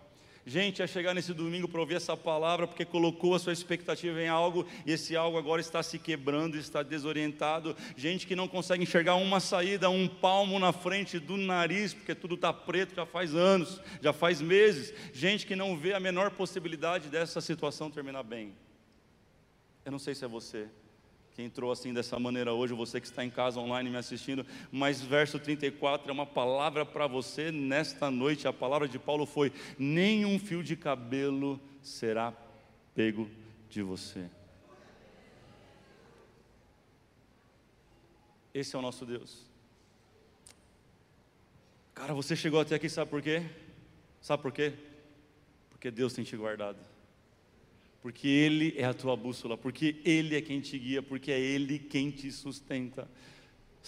gente 0.47 0.83
a 0.83 0.87
chegar 0.87 1.13
nesse 1.13 1.35
domingo 1.35 1.69
para 1.69 1.79
ouvir 1.79 1.97
essa 1.97 2.17
palavra, 2.17 2.67
porque 2.67 2.83
colocou 2.83 3.35
a 3.35 3.39
sua 3.39 3.53
expectativa 3.53 4.19
em 4.19 4.29
algo 4.29 4.67
e 4.87 4.93
esse 4.93 5.15
algo 5.15 5.37
agora 5.37 5.61
está 5.61 5.83
se 5.83 5.99
quebrando, 5.99 6.57
está 6.57 6.83
desorientado. 6.83 7.77
Gente 7.99 8.27
que 8.27 8.35
não 8.35 8.49
consegue 8.49 8.83
enxergar 8.83 9.17
uma 9.17 9.41
saída, 9.41 9.91
um 9.91 10.09
palmo 10.09 10.59
na 10.59 10.73
frente 10.73 11.19
do 11.19 11.37
nariz, 11.37 11.93
porque 11.93 12.15
tudo 12.15 12.35
está 12.35 12.51
preto 12.51 12.95
já 12.95 13.05
faz 13.05 13.35
anos, 13.35 13.79
já 14.01 14.15
faz 14.15 14.41
meses. 14.41 14.95
Gente 15.13 15.47
que 15.47 15.55
não 15.55 15.77
vê 15.77 15.93
a 15.93 16.01
menor 16.01 16.31
possibilidade 16.31 17.11
dessa 17.11 17.43
situação 17.43 17.91
terminar 17.91 18.23
bem. 18.23 18.57
Eu 19.85 19.93
não 19.93 19.99
sei 19.99 20.15
se 20.15 20.25
é 20.25 20.29
você 20.29 20.67
que 21.39 21.43
entrou 21.45 21.71
assim 21.71 21.95
dessa 21.95 22.19
maneira 22.19 22.53
hoje, 22.53 22.75
você 22.75 23.01
que 23.01 23.07
está 23.07 23.25
em 23.25 23.31
casa 23.31 23.61
online 23.61 23.89
me 23.89 23.97
assistindo, 23.97 24.45
mas 24.73 25.01
verso 25.01 25.39
34 25.39 26.11
é 26.11 26.13
uma 26.13 26.27
palavra 26.27 26.85
para 26.85 27.07
você 27.07 27.53
nesta 27.53 28.11
noite. 28.11 28.49
A 28.49 28.53
palavra 28.53 28.89
de 28.89 28.99
Paulo 28.99 29.25
foi: 29.25 29.53
nenhum 29.79 30.37
fio 30.41 30.65
de 30.65 30.75
cabelo 30.75 31.61
será 31.81 32.35
pego 32.93 33.31
de 33.71 33.83
você. 33.83 34.29
Esse 38.53 38.75
é 38.75 38.79
o 38.81 38.83
nosso 38.83 39.07
Deus. 39.07 39.47
Cara, 41.95 42.15
você 42.15 42.35
chegou 42.35 42.59
até 42.59 42.75
aqui, 42.75 42.89
sabe 42.89 43.13
por 43.13 43.23
quê? 43.23 43.49
Sabe 44.21 44.43
por 44.43 44.51
quê? 44.51 44.75
Porque 45.71 45.89
Deus 45.89 46.13
tem 46.13 46.25
te 46.25 46.37
guardado 46.37 46.88
porque 48.03 48.29
Ele 48.29 48.75
é 48.77 48.85
a 48.85 48.95
tua 48.95 49.17
bússola, 49.17 49.57
porque 49.57 49.97
Ele 50.05 50.37
é 50.37 50.41
quem 50.41 50.61
te 50.61 50.79
guia, 50.79 51.03
porque 51.03 51.31
é 51.31 51.39
Ele 51.39 51.79
quem 51.79 52.11
te 52.11 52.31
sustenta. 52.31 53.09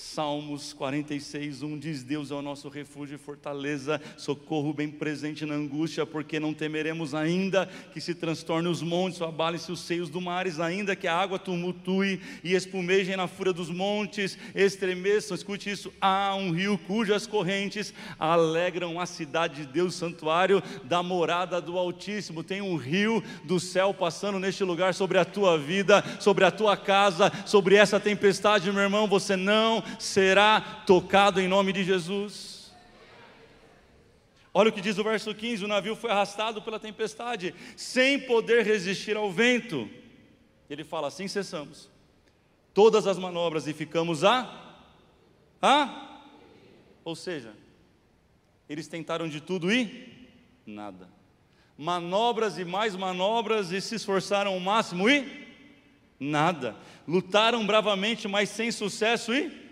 Salmos 0.01 0.73
46, 0.73 1.63
1 1.63 1.79
diz: 1.79 2.03
Deus 2.03 2.31
é 2.31 2.35
o 2.35 2.41
nosso 2.41 2.71
refúgio 2.71 3.17
e 3.17 3.19
fortaleza, 3.19 4.01
socorro 4.17 4.73
bem 4.73 4.89
presente 4.89 5.45
na 5.45 5.55
angústia, 5.55 6.07
porque 6.07 6.41
não 6.41 6.55
temeremos 6.55 7.15
ainda 7.15 7.67
que 7.93 8.01
se 8.01 8.15
transtorne 8.15 8.67
os 8.67 8.81
montes, 8.81 9.21
abalem-se 9.21 9.71
os 9.71 9.81
seios 9.81 10.09
do 10.09 10.19
mares, 10.19 10.59
ainda 10.59 10.97
que 10.97 11.07
a 11.07 11.15
água 11.15 11.39
tumultue 11.39 12.19
e 12.43 12.55
espumejem 12.55 13.15
na 13.15 13.29
fúria 13.29 13.53
dos 13.53 13.69
montes, 13.69 14.39
estremeçam. 14.55 15.35
Escute 15.35 15.71
isso: 15.71 15.93
há 16.01 16.35
um 16.35 16.51
rio 16.51 16.79
cujas 16.79 17.27
correntes 17.27 17.93
alegram 18.19 18.99
a 18.99 19.05
cidade 19.05 19.67
de 19.67 19.67
Deus, 19.67 19.95
santuário 19.95 20.63
da 20.83 21.03
morada 21.03 21.61
do 21.61 21.77
Altíssimo. 21.77 22.43
Tem 22.43 22.63
um 22.63 22.77
rio 22.77 23.23
do 23.45 23.61
céu 23.61 23.93
passando 23.93 24.39
neste 24.39 24.65
lugar 24.65 24.95
sobre 24.95 25.19
a 25.19 25.27
tua 25.27 25.59
vida, 25.59 26.03
sobre 26.19 26.47
a 26.47 26.51
tua 26.51 26.75
casa, 26.75 27.31
sobre 27.45 27.75
essa 27.75 28.01
tempestade, 28.01 28.73
meu 28.73 28.83
irmão. 28.83 29.07
Você 29.07 29.37
não 29.37 29.90
será 29.99 30.61
tocado 30.87 31.41
em 31.41 31.49
nome 31.49 31.73
de 31.73 31.85
Jesus. 31.85 32.73
Olha 34.53 34.71
o 34.71 34.73
que 34.73 34.81
diz 34.81 34.99
o 34.99 35.05
verso 35.05 35.35
15: 35.35 35.65
o 35.65 35.69
navio 35.69 35.95
foi 35.95 36.11
arrastado 36.11 36.61
pela 36.61 36.81
tempestade, 36.81 37.55
sem 37.77 38.21
poder 38.21 38.65
resistir 38.65 39.17
ao 39.17 39.31
vento. 39.31 39.89
Ele 40.69 40.85
fala 40.85 41.09
assim: 41.09 41.29
cessamos 41.29 41.89
todas 42.75 43.07
as 43.07 43.19
manobras 43.19 43.67
e 43.67 43.73
ficamos 43.73 44.25
a. 44.25 44.79
a 45.61 46.23
ou 47.05 47.17
seja, 47.17 47.55
eles 48.69 48.89
tentaram 48.89 49.29
de 49.29 49.41
tudo 49.41 49.73
e 49.73 50.29
nada. 50.67 51.09
Manobras 51.77 52.59
e 52.59 52.65
mais 52.65 52.95
manobras 52.95 53.73
e 53.73 53.81
se 53.81 53.95
esforçaram 53.95 54.53
ao 54.53 54.61
máximo 54.61 55.09
e 55.09 55.47
nada. 56.19 56.77
Lutaram 57.09 57.67
bravamente, 57.67 58.29
mas 58.29 58.51
sem 58.51 58.71
sucesso 58.71 59.33
e 59.35 59.70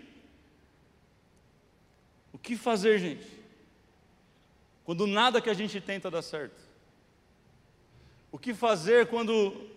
o 2.39 2.41
que 2.41 2.55
fazer, 2.55 2.97
gente? 2.99 3.27
Quando 4.85 5.05
nada 5.05 5.41
que 5.41 5.49
a 5.49 5.53
gente 5.53 5.79
tenta 5.79 6.09
dá 6.09 6.21
certo. 6.21 6.59
O 8.31 8.39
que 8.39 8.53
fazer 8.53 9.07
quando 9.07 9.69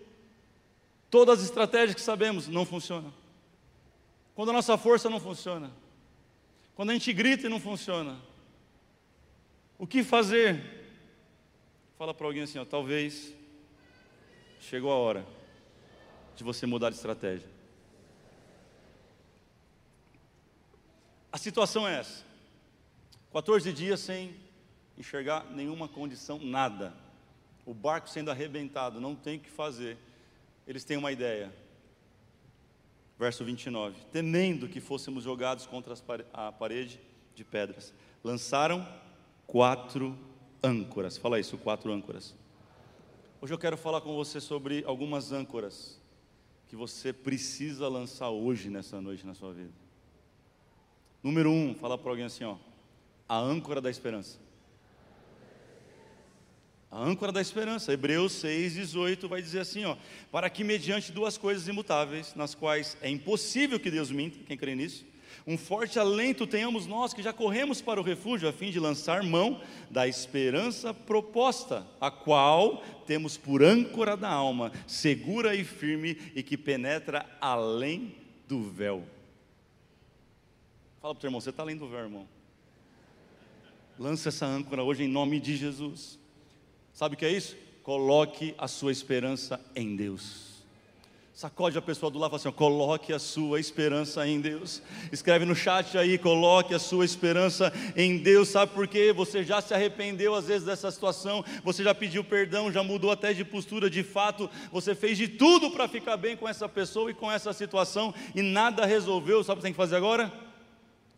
todas 1.10 1.40
as 1.40 1.44
estratégias 1.44 1.94
que 1.94 2.00
sabemos 2.00 2.48
não 2.48 2.64
funcionam? 2.64 3.12
Quando 4.34 4.50
a 4.50 4.52
nossa 4.54 4.78
força 4.78 5.10
não 5.10 5.20
funciona? 5.20 5.70
Quando 6.74 6.90
a 6.90 6.92
gente 6.94 7.12
grita 7.12 7.46
e 7.46 7.50
não 7.50 7.60
funciona? 7.60 8.18
O 9.78 9.86
que 9.86 10.02
fazer? 10.02 10.62
Fala 11.98 12.14
para 12.14 12.26
alguém 12.26 12.44
assim, 12.44 12.58
ó, 12.58 12.64
talvez 12.64 13.34
chegou 14.60 14.90
a 14.90 14.96
hora 14.96 15.26
de 16.36 16.44
você 16.44 16.64
mudar 16.64 16.90
de 16.90 16.96
estratégia. 16.96 17.48
A 21.30 21.36
situação 21.36 21.86
é 21.86 21.98
essa. 21.98 22.31
14 23.32 23.72
dias 23.72 23.98
sem 23.98 24.34
enxergar 24.98 25.46
nenhuma 25.50 25.88
condição, 25.88 26.38
nada. 26.38 26.94
O 27.64 27.72
barco 27.72 28.10
sendo 28.10 28.30
arrebentado, 28.30 29.00
não 29.00 29.14
tem 29.14 29.38
o 29.38 29.40
que 29.40 29.48
fazer. 29.48 29.96
Eles 30.66 30.84
têm 30.84 30.98
uma 30.98 31.10
ideia. 31.10 31.50
Verso 33.18 33.42
29. 33.42 33.96
Temendo 34.12 34.68
que 34.68 34.80
fôssemos 34.80 35.24
jogados 35.24 35.66
contra 35.66 35.94
a 36.34 36.52
parede 36.52 37.00
de 37.34 37.42
pedras, 37.42 37.94
lançaram 38.22 38.86
quatro 39.46 40.18
âncoras. 40.62 41.16
Fala 41.16 41.40
isso, 41.40 41.56
quatro 41.56 41.90
âncoras. 41.90 42.34
Hoje 43.40 43.54
eu 43.54 43.58
quero 43.58 43.78
falar 43.78 44.02
com 44.02 44.14
você 44.14 44.42
sobre 44.42 44.84
algumas 44.86 45.32
âncoras 45.32 45.98
que 46.68 46.76
você 46.76 47.14
precisa 47.14 47.88
lançar 47.88 48.28
hoje, 48.28 48.68
nessa 48.68 49.00
noite, 49.00 49.26
na 49.26 49.34
sua 49.34 49.54
vida. 49.54 49.72
Número 51.22 51.50
um, 51.50 51.74
fala 51.74 51.96
para 51.96 52.10
alguém 52.10 52.26
assim, 52.26 52.44
ó 52.44 52.56
a 53.28 53.38
âncora 53.38 53.80
da 53.80 53.90
esperança. 53.90 54.38
A 56.90 57.02
âncora 57.02 57.32
da 57.32 57.40
esperança, 57.40 57.92
Hebreus 57.92 58.32
6, 58.32 58.74
18 58.74 59.26
vai 59.26 59.40
dizer 59.40 59.60
assim: 59.60 59.84
ó, 59.86 59.96
para 60.30 60.50
que 60.50 60.62
mediante 60.62 61.10
duas 61.10 61.38
coisas 61.38 61.66
imutáveis, 61.66 62.34
nas 62.34 62.54
quais 62.54 62.98
é 63.00 63.08
impossível 63.08 63.80
que 63.80 63.90
Deus 63.90 64.10
minta, 64.10 64.38
quem 64.44 64.58
crê 64.58 64.74
nisso, 64.74 65.06
um 65.46 65.56
forte 65.56 65.98
alento 65.98 66.46
tenhamos 66.46 66.86
nós 66.86 67.14
que 67.14 67.22
já 67.22 67.32
corremos 67.32 67.80
para 67.80 67.98
o 67.98 68.04
refúgio, 68.04 68.48
a 68.48 68.52
fim 68.52 68.70
de 68.70 68.78
lançar 68.78 69.22
mão 69.22 69.60
da 69.90 70.06
esperança 70.06 70.92
proposta, 70.92 71.86
a 72.00 72.10
qual 72.10 72.82
temos 73.06 73.36
por 73.36 73.62
âncora 73.62 74.16
da 74.16 74.28
alma, 74.28 74.70
segura 74.86 75.54
e 75.54 75.64
firme 75.64 76.16
e 76.34 76.42
que 76.42 76.56
penetra 76.56 77.26
além 77.40 78.14
do 78.46 78.62
véu. 78.62 79.02
Fala 81.00 81.14
para 81.14 81.18
o 81.18 81.20
teu 81.20 81.28
irmão, 81.28 81.40
você 81.40 81.50
está 81.50 81.62
além 81.62 81.76
do 81.76 81.88
véu, 81.88 82.00
irmão. 82.00 82.28
Lança 83.98 84.30
essa 84.30 84.46
âncora 84.46 84.82
hoje 84.82 85.04
em 85.04 85.08
nome 85.08 85.38
de 85.38 85.56
Jesus. 85.56 86.18
Sabe 86.92 87.14
o 87.14 87.18
que 87.18 87.24
é 87.24 87.30
isso? 87.30 87.56
Coloque 87.82 88.54
a 88.58 88.68
sua 88.68 88.92
esperança 88.92 89.60
em 89.74 89.96
Deus. 89.96 90.52
Sacode 91.34 91.78
a 91.78 91.82
pessoa 91.82 92.10
do 92.10 92.18
lado 92.18 92.28
e 92.28 92.38
fala 92.38 92.40
assim: 92.40 92.56
coloque 92.56 93.12
a 93.12 93.18
sua 93.18 93.58
esperança 93.58 94.26
em 94.28 94.40
Deus. 94.40 94.82
Escreve 95.10 95.44
no 95.44 95.54
chat 95.54 95.96
aí, 95.96 96.18
coloque 96.18 96.74
a 96.74 96.78
sua 96.78 97.04
esperança 97.04 97.72
em 97.96 98.18
Deus. 98.18 98.48
Sabe 98.48 98.72
por 98.72 98.86
quê? 98.86 99.12
Você 99.12 99.42
já 99.42 99.60
se 99.60 99.72
arrependeu 99.74 100.34
às 100.34 100.46
vezes 100.46 100.64
dessa 100.64 100.90
situação, 100.90 101.44
você 101.64 101.82
já 101.82 101.94
pediu 101.94 102.22
perdão, 102.22 102.70
já 102.70 102.82
mudou 102.82 103.10
até 103.10 103.32
de 103.32 103.44
postura, 103.44 103.88
de 103.88 104.02
fato, 104.02 104.48
você 104.70 104.94
fez 104.94 105.18
de 105.18 105.26
tudo 105.26 105.70
para 105.70 105.88
ficar 105.88 106.16
bem 106.16 106.36
com 106.36 106.48
essa 106.48 106.68
pessoa 106.68 107.10
e 107.10 107.14
com 107.14 107.32
essa 107.32 107.52
situação 107.52 108.14
e 108.34 108.42
nada 108.42 108.86
resolveu. 108.86 109.42
Sabe 109.42 109.54
o 109.54 109.60
que 109.60 109.62
tem 109.62 109.72
que 109.72 109.76
fazer 109.76 109.96
agora? 109.96 110.32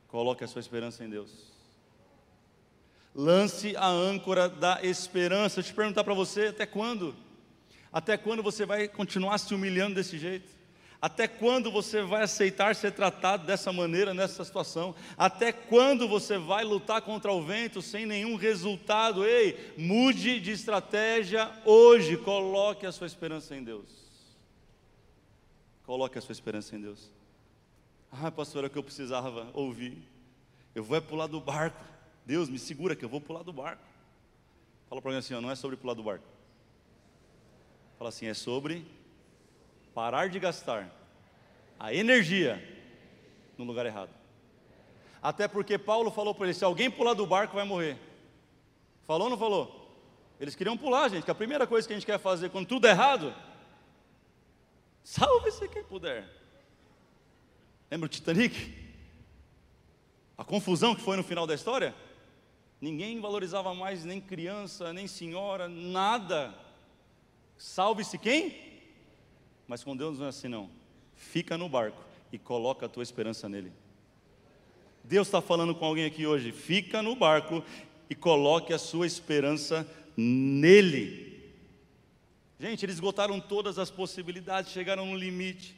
Coloque 0.09 0.45
a 0.45 0.49
sua 0.49 0.61
esperança 0.61 1.05
em 1.05 1.11
Deus. 1.11 1.54
Lance 3.15 3.77
a 3.77 3.87
âncora 3.87 4.49
da 4.49 4.81
esperança. 4.83 5.57
Deixa 5.57 5.71
eu 5.71 5.73
te 5.73 5.77
perguntar 5.77 6.03
para 6.03 6.15
você: 6.15 6.47
até 6.47 6.67
quando? 6.67 7.15
Até 7.93 8.17
quando 8.17 8.43
você 8.43 8.67
vai 8.67 8.89
continuar 8.89 9.39
se 9.39 9.55
humilhando 9.55 9.95
desse 9.95 10.19
jeito? 10.19 10.53
Até 11.01 11.29
quando 11.29 11.71
você 11.71 12.03
vai 12.03 12.23
aceitar 12.23 12.75
ser 12.75 12.93
tratado 12.93 13.47
dessa 13.47 13.71
maneira, 13.71 14.15
nessa 14.15 14.43
situação? 14.43 14.95
Até 15.19 15.53
quando 15.53 16.09
você 16.09 16.39
vai 16.39 16.65
lutar 16.65 17.03
contra 17.03 17.31
o 17.31 17.45
vento 17.45 17.83
sem 17.83 18.07
nenhum 18.07 18.37
resultado? 18.37 19.25
Ei, 19.25 19.75
mude 19.77 20.41
de 20.41 20.51
estratégia 20.51 21.53
hoje. 21.65 22.17
Coloque 22.17 22.87
a 22.87 22.91
sua 22.91 23.07
esperança 23.07 23.55
em 23.55 23.63
Deus. 23.63 23.85
Coloque 25.85 26.19
a 26.19 26.23
sua 26.23 26.33
esperança 26.33 26.75
em 26.75 26.81
Deus. 26.81 27.13
Ah, 28.11 28.31
pastor, 28.31 28.65
é 28.65 28.67
o 28.69 28.71
que 28.71 28.79
eu 28.79 28.83
precisava 28.83 29.51
ouvir. 29.53 30.03
Eu 30.75 30.83
vou 30.83 30.97
é 30.97 31.01
pular 31.03 31.27
do 31.27 31.39
barco. 31.39 31.94
Deus, 32.25 32.49
me 32.49 32.59
segura 32.59 32.97
que 32.97 33.05
eu 33.05 33.09
vou 33.09 33.21
pular 33.21 33.43
do 33.43 33.53
barco. 33.53 33.83
Fala 34.89 35.01
para 35.01 35.11
alguém 35.11 35.19
assim, 35.19 35.35
ó, 35.35 35.41
não 35.41 35.51
é 35.51 35.55
sobre 35.55 35.77
pular 35.77 35.95
do 35.95 36.03
barco. 36.03 36.25
Fala 37.99 38.09
assim, 38.09 38.27
é 38.27 38.35
sobre 38.35 38.87
parar 39.95 40.29
de 40.29 40.39
gastar 40.39 40.91
a 41.79 41.93
energia 41.93 42.63
no 43.57 43.65
lugar 43.65 43.87
errado. 43.87 44.11
Até 45.23 45.49
porque 45.49 45.79
Paulo 45.79 46.11
falou 46.11 46.35
para 46.35 46.47
ele: 46.47 46.55
se 46.55 46.65
alguém 46.65 46.91
pular 46.91 47.15
do 47.15 47.27
barco, 47.27 47.55
vai 47.55 47.65
morrer. 47.65 47.99
Falou 49.05 49.25
ou 49.25 49.31
não 49.31 49.39
falou? 49.39 49.81
Eles 50.41 50.55
queriam 50.55 50.77
pular, 50.77 51.09
gente, 51.09 51.25
que 51.25 51.31
a 51.31 51.35
primeira 51.35 51.67
coisa 51.67 51.87
que 51.87 51.95
a 51.95 51.97
gente 51.97 52.07
quer 52.07 52.19
fazer 52.19 52.51
quando 52.51 52.67
tudo 52.67 52.87
é 52.87 52.91
errado, 52.91 53.35
salve-se 55.03 55.69
quem 55.69 55.85
puder. 55.85 56.29
Lembra 57.91 58.07
o 58.07 58.09
Titanic? 58.09 58.83
A 60.37 60.45
confusão 60.45 60.95
que 60.95 61.01
foi 61.01 61.17
no 61.17 61.23
final 61.23 61.47
da 61.47 61.55
história? 61.55 61.95
Ninguém 62.81 63.21
valorizava 63.21 63.75
mais 63.75 64.05
nem 64.05 64.21
criança, 64.21 64.93
nem 64.93 65.07
senhora, 65.07 65.69
nada. 65.69 66.55
Salve-se 67.57 68.19
quem? 68.19 68.55
Mas 69.67 69.83
com 69.83 69.97
Deus 69.97 70.19
não 70.19 70.27
é 70.27 70.29
assim 70.29 70.49
não. 70.49 70.69
Fica 71.15 71.57
no 71.57 71.69
barco 71.69 72.03
e 72.33 72.39
coloca 72.39 72.87
a 72.87 72.89
tua 72.89 73.03
esperança 73.03 73.49
nele. 73.49 73.73
Deus 75.03 75.29
está 75.29 75.41
falando 75.41 75.75
com 75.75 75.85
alguém 75.85 76.05
aqui 76.05 76.27
hoje. 76.27 76.53
Fica 76.53 77.03
no 77.03 77.15
barco 77.15 77.63
e 78.09 78.15
coloque 78.15 78.73
a 78.73 78.79
sua 78.79 79.07
esperança 79.07 79.87
nele. 80.17 81.53
Gente, 82.59 82.85
eles 82.85 82.97
esgotaram 82.97 83.41
todas 83.41 83.79
as 83.79 83.91
possibilidades, 83.91 84.73
chegaram 84.73 85.07
no 85.07 85.17
limite. 85.17 85.77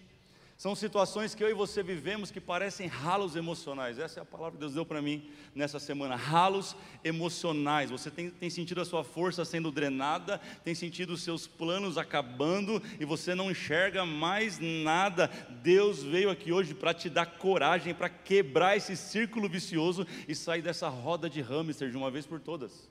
São 0.57 0.75
situações 0.75 1.35
que 1.35 1.45
eu 1.45 1.51
e 1.51 1.55
você 1.55 1.83
vivemos 1.83 2.31
que 2.31 2.41
parecem 2.41 2.87
ralos 2.87 3.37
emocionais. 3.37 3.99
Essa 3.99 4.21
é 4.21 4.23
a 4.23 4.25
palavra 4.25 4.53
que 4.53 4.61
Deus 4.61 4.73
deu 4.73 4.87
para 4.87 5.03
mim 5.03 5.29
nessa 5.55 5.79
semana. 5.79 6.17
Ralos 6.17 6.75
emocionais. 7.05 7.91
Você 7.91 8.11
tem, 8.11 8.31
tem, 8.31 8.49
sentido 8.49 8.81
a 8.81 8.85
sua 8.87 9.05
força 9.05 9.45
sendo 9.45 9.71
drenada, 9.71 10.41
tem 10.65 10.75
sentido 10.75 11.13
os 11.13 11.23
seus 11.23 11.47
planos 11.47 11.99
acabando 11.99 12.83
e 12.99 13.05
você 13.05 13.35
não 13.35 13.51
enxerga 13.51 14.07
mais 14.07 14.59
nada. 14.59 15.31
Deus 15.63 16.03
veio 16.03 16.31
aqui 16.31 16.51
hoje 16.51 16.73
para 16.73 16.95
te 16.95 17.11
dar 17.11 17.27
coragem, 17.27 17.95
para 17.95 18.09
quebrar 18.09 18.79
esse 18.79 18.97
círculo 18.97 19.51
vicioso 19.51 20.07
e 20.27 20.35
sair 20.35 20.63
dessa 20.63 20.89
roda 20.89 21.29
de 21.29 21.43
hamster 21.43 21.91
de 21.91 21.99
uma 21.99 22.11
vez 22.11 22.27
por 22.27 22.41
todas. 22.41 22.89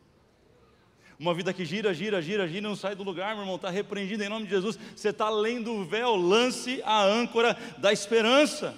Uma 1.17 1.33
vida 1.33 1.53
que 1.53 1.63
gira, 1.63 1.93
gira, 1.93 2.21
gira, 2.21 2.47
gira 2.47 2.61
não 2.61 2.75
sai 2.75 2.93
do 2.93 3.03
lugar, 3.03 3.33
meu 3.35 3.43
irmão, 3.43 3.55
está 3.55 3.69
repreendido 3.69 4.23
em 4.23 4.29
nome 4.29 4.45
de 4.45 4.51
Jesus. 4.51 4.77
Você 4.95 5.09
está 5.09 5.27
além 5.27 5.61
do 5.61 5.85
véu, 5.85 6.15
lance 6.15 6.81
a 6.83 7.03
âncora 7.03 7.57
da 7.77 7.93
esperança. 7.93 8.75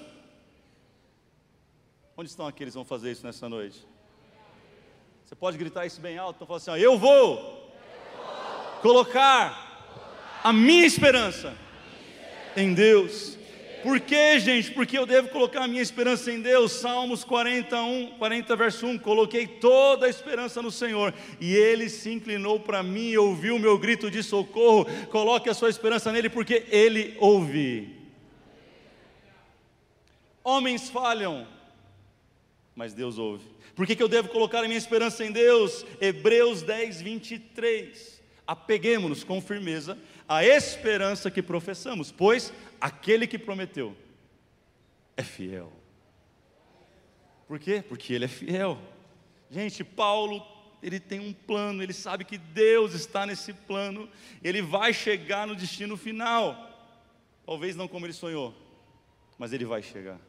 Onde 2.16 2.30
estão 2.30 2.48
aqueles 2.48 2.74
que 2.74 2.78
vão 2.78 2.86
fazer 2.86 3.12
isso 3.12 3.26
nessa 3.26 3.48
noite? 3.50 3.86
Você 5.26 5.36
pode 5.36 5.58
gritar 5.58 5.86
isso 5.86 6.00
bem 6.00 6.18
alto, 6.18 6.36
então 6.38 6.48
fala 6.48 6.58
assim: 6.58 6.72
ó, 6.72 6.78
eu 6.78 6.98
vou 6.98 7.72
colocar 8.82 10.40
a 10.44 10.54
minha 10.54 10.86
esperança 10.86 11.56
em 12.56 12.74
Deus. 12.74 13.37
Por 13.88 14.02
que, 14.02 14.38
gente? 14.42 14.70
Porque 14.72 14.98
eu 14.98 15.06
devo 15.06 15.30
colocar 15.30 15.64
a 15.64 15.68
minha 15.68 15.82
esperança 15.82 16.30
em 16.30 16.42
Deus. 16.42 16.74
Salmos 16.74 17.24
41, 17.24 18.18
40, 18.18 18.56
verso 18.58 18.86
1. 18.86 18.98
Coloquei 18.98 19.48
toda 19.48 20.08
a 20.08 20.10
esperança 20.10 20.62
no 20.62 20.70
Senhor, 20.70 21.14
e 21.40 21.56
Ele 21.56 21.88
se 21.88 22.12
inclinou 22.12 22.60
para 22.60 22.84
mim 22.84 23.12
e 23.12 23.18
ouviu 23.18 23.56
o 23.56 23.60
meu 23.60 23.78
grito 23.78 24.12
de 24.12 24.22
socorro. 24.22 24.86
Coloque 25.06 25.50
a 25.50 25.54
sua 25.54 25.70
esperança 25.70 26.12
nele, 26.12 26.30
porque 26.30 26.66
Ele 26.70 27.16
ouve. 27.18 27.96
Homens 30.44 30.90
falham, 30.90 31.48
mas 32.76 32.94
Deus 32.94 33.18
ouve. 33.18 33.46
Por 33.74 33.88
que, 33.88 33.96
que 33.96 34.04
eu 34.04 34.10
devo 34.10 34.28
colocar 34.28 34.66
a 34.66 34.68
minha 34.68 34.78
esperança 34.78 35.24
em 35.24 35.32
Deus? 35.32 35.86
Hebreus 36.02 36.62
10, 36.62 37.02
23. 37.02 38.22
Apeguemos-nos 38.46 39.24
com 39.24 39.40
firmeza 39.40 39.98
à 40.28 40.44
esperança 40.44 41.32
que 41.32 41.42
professamos, 41.42 42.12
pois 42.12 42.52
aquele 42.80 43.28
que 43.28 43.38
prometeu 43.38 43.96
é 45.16 45.24
fiel. 45.24 45.72
Por 47.48 47.60
quê? 47.60 47.84
Porque 47.88 48.14
ele 48.14 48.26
é 48.26 48.28
fiel. 48.28 48.78
Gente, 49.50 49.84
Paulo, 49.84 50.46
ele 50.84 51.00
tem 51.00 51.20
um 51.20 51.34
plano, 51.34 51.82
ele 51.82 51.94
sabe 51.94 52.26
que 52.26 52.38
Deus 52.38 52.94
está 52.94 53.26
nesse 53.26 53.54
plano, 53.54 54.10
ele 54.44 54.62
vai 54.62 54.94
chegar 54.94 55.48
no 55.48 55.56
destino 55.56 55.96
final. 55.98 56.66
Talvez 57.46 57.76
não 57.76 57.88
como 57.88 58.06
ele 58.06 58.14
sonhou, 58.14 58.54
mas 59.38 59.54
ele 59.54 59.66
vai 59.66 59.82
chegar. 59.82 60.20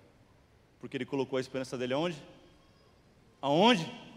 Porque 0.80 0.96
ele 0.96 1.04
colocou 1.04 1.36
a 1.36 1.40
esperança 1.40 1.76
dele 1.76 1.94
aonde? 1.94 2.22
Aonde? 3.42 4.07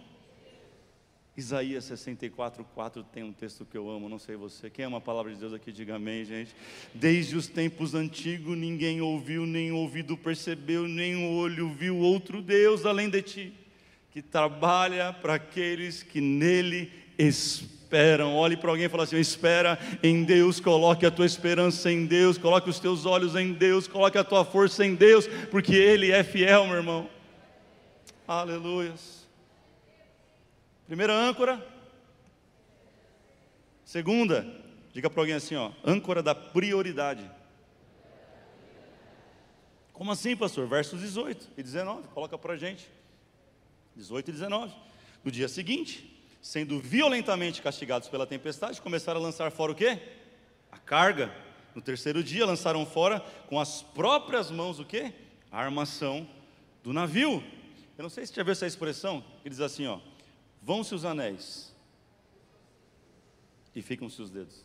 Isaías 1.36 1.86
64, 1.86 2.64
4 2.76 3.04
tem 3.06 3.24
um 3.24 3.32
texto 3.32 3.66
que 3.66 3.78
eu 3.78 3.90
amo, 3.90 4.10
não 4.10 4.20
sei 4.20 4.36
você. 4.36 4.70
Quem 4.70 4.84
ama 4.84 4.98
a 4.98 5.02
palavra 5.02 5.34
de 5.34 5.40
Deus 5.40 5.54
aqui, 5.54 5.72
diga 5.72 5.96
amém, 5.96 6.26
gente. 6.26 6.54
Desde 6.94 7.38
os 7.38 7.48
tempos 7.48 7.96
antigos, 7.96 8.58
ninguém 8.58 9.00
ouviu, 9.00 9.46
nem 9.46 9.72
ouvido 9.72 10.18
percebeu, 10.18 10.88
nem 10.90 11.16
o 11.16 11.38
olho 11.38 11.70
viu 11.70 11.98
outro 11.98 12.42
Deus 12.42 12.86
além 12.86 13.10
de 13.10 13.22
ti, 13.22 13.54
que 14.12 14.22
trabalha 14.22 15.14
para 15.14 15.36
aqueles 15.36 16.04
que 16.04 16.20
nele 16.20 16.92
esperam. 17.18 18.36
Olhe 18.36 18.58
para 18.58 18.70
alguém 18.70 18.88
e 18.88 18.90
fale 18.90 19.04
assim: 19.04 19.18
espera 19.18 19.80
em 20.04 20.26
Deus, 20.26 20.60
coloque 20.60 21.06
a 21.06 21.12
tua 21.12 21.26
esperança 21.26 21.90
em 21.90 22.06
Deus, 22.06 22.38
coloque 22.38 22.70
os 22.70 22.80
teus 22.80 23.06
olhos 23.06 23.38
em 23.38 23.54
Deus, 23.54 23.88
coloque 23.88 24.18
a 24.18 24.24
tua 24.24 24.44
força 24.44 24.86
em 24.86 24.96
Deus, 24.96 25.28
porque 25.50 25.76
Ele 25.76 26.12
é 26.12 26.26
fiel, 26.26 26.68
meu 26.68 26.76
irmão. 26.76 27.10
Aleluias. 28.28 29.22
Primeira 30.92 31.14
âncora. 31.14 31.66
Segunda, 33.86 34.46
diga 34.92 35.10
para 35.10 35.22
alguém 35.22 35.36
assim, 35.36 35.56
ó, 35.56 35.72
âncora 35.86 36.22
da 36.22 36.36
prioridade. 36.36 37.32
Como 39.94 40.12
assim, 40.12 40.36
pastor? 40.36 40.68
Versos 40.68 41.00
18 41.00 41.48
e 41.58 41.64
19, 41.64 42.10
coloca 42.10 42.38
para 42.38 42.56
a 42.56 42.58
gente. 42.58 42.90
18 43.96 44.32
e 44.32 44.34
19. 44.34 44.74
No 45.24 45.32
dia 45.32 45.48
seguinte, 45.48 46.22
sendo 46.42 46.78
violentamente 46.82 47.62
castigados 47.62 48.10
pela 48.10 48.28
tempestade, 48.28 48.82
começaram 48.82 49.22
a 49.22 49.24
lançar 49.24 49.50
fora 49.50 49.72
o 49.72 49.76
quê? 49.76 49.98
A 50.70 50.78
carga. 50.78 51.34
No 51.74 51.82
terceiro 51.82 52.22
dia, 52.22 52.46
lançaram 52.46 52.86
fora 52.86 53.22
com 53.48 53.62
as 53.62 53.82
próprias 53.82 54.52
mãos 54.52 54.78
o 54.78 54.84
quê? 54.84 55.14
A 55.50 55.58
armação 55.62 56.28
do 56.84 56.92
navio. 56.92 57.42
Eu 57.98 58.04
não 58.04 58.10
sei 58.10 58.26
se 58.26 58.36
já 58.36 58.44
viu 58.44 58.52
essa 58.52 58.68
expressão, 58.68 59.24
que 59.42 59.50
diz 59.50 59.62
assim, 59.62 59.88
ó, 59.88 60.00
Vão-se 60.62 60.94
os 60.94 61.04
anéis 61.06 61.76
e 63.76 63.82
ficam-se 63.82 64.22
os 64.22 64.30
dedos. 64.30 64.64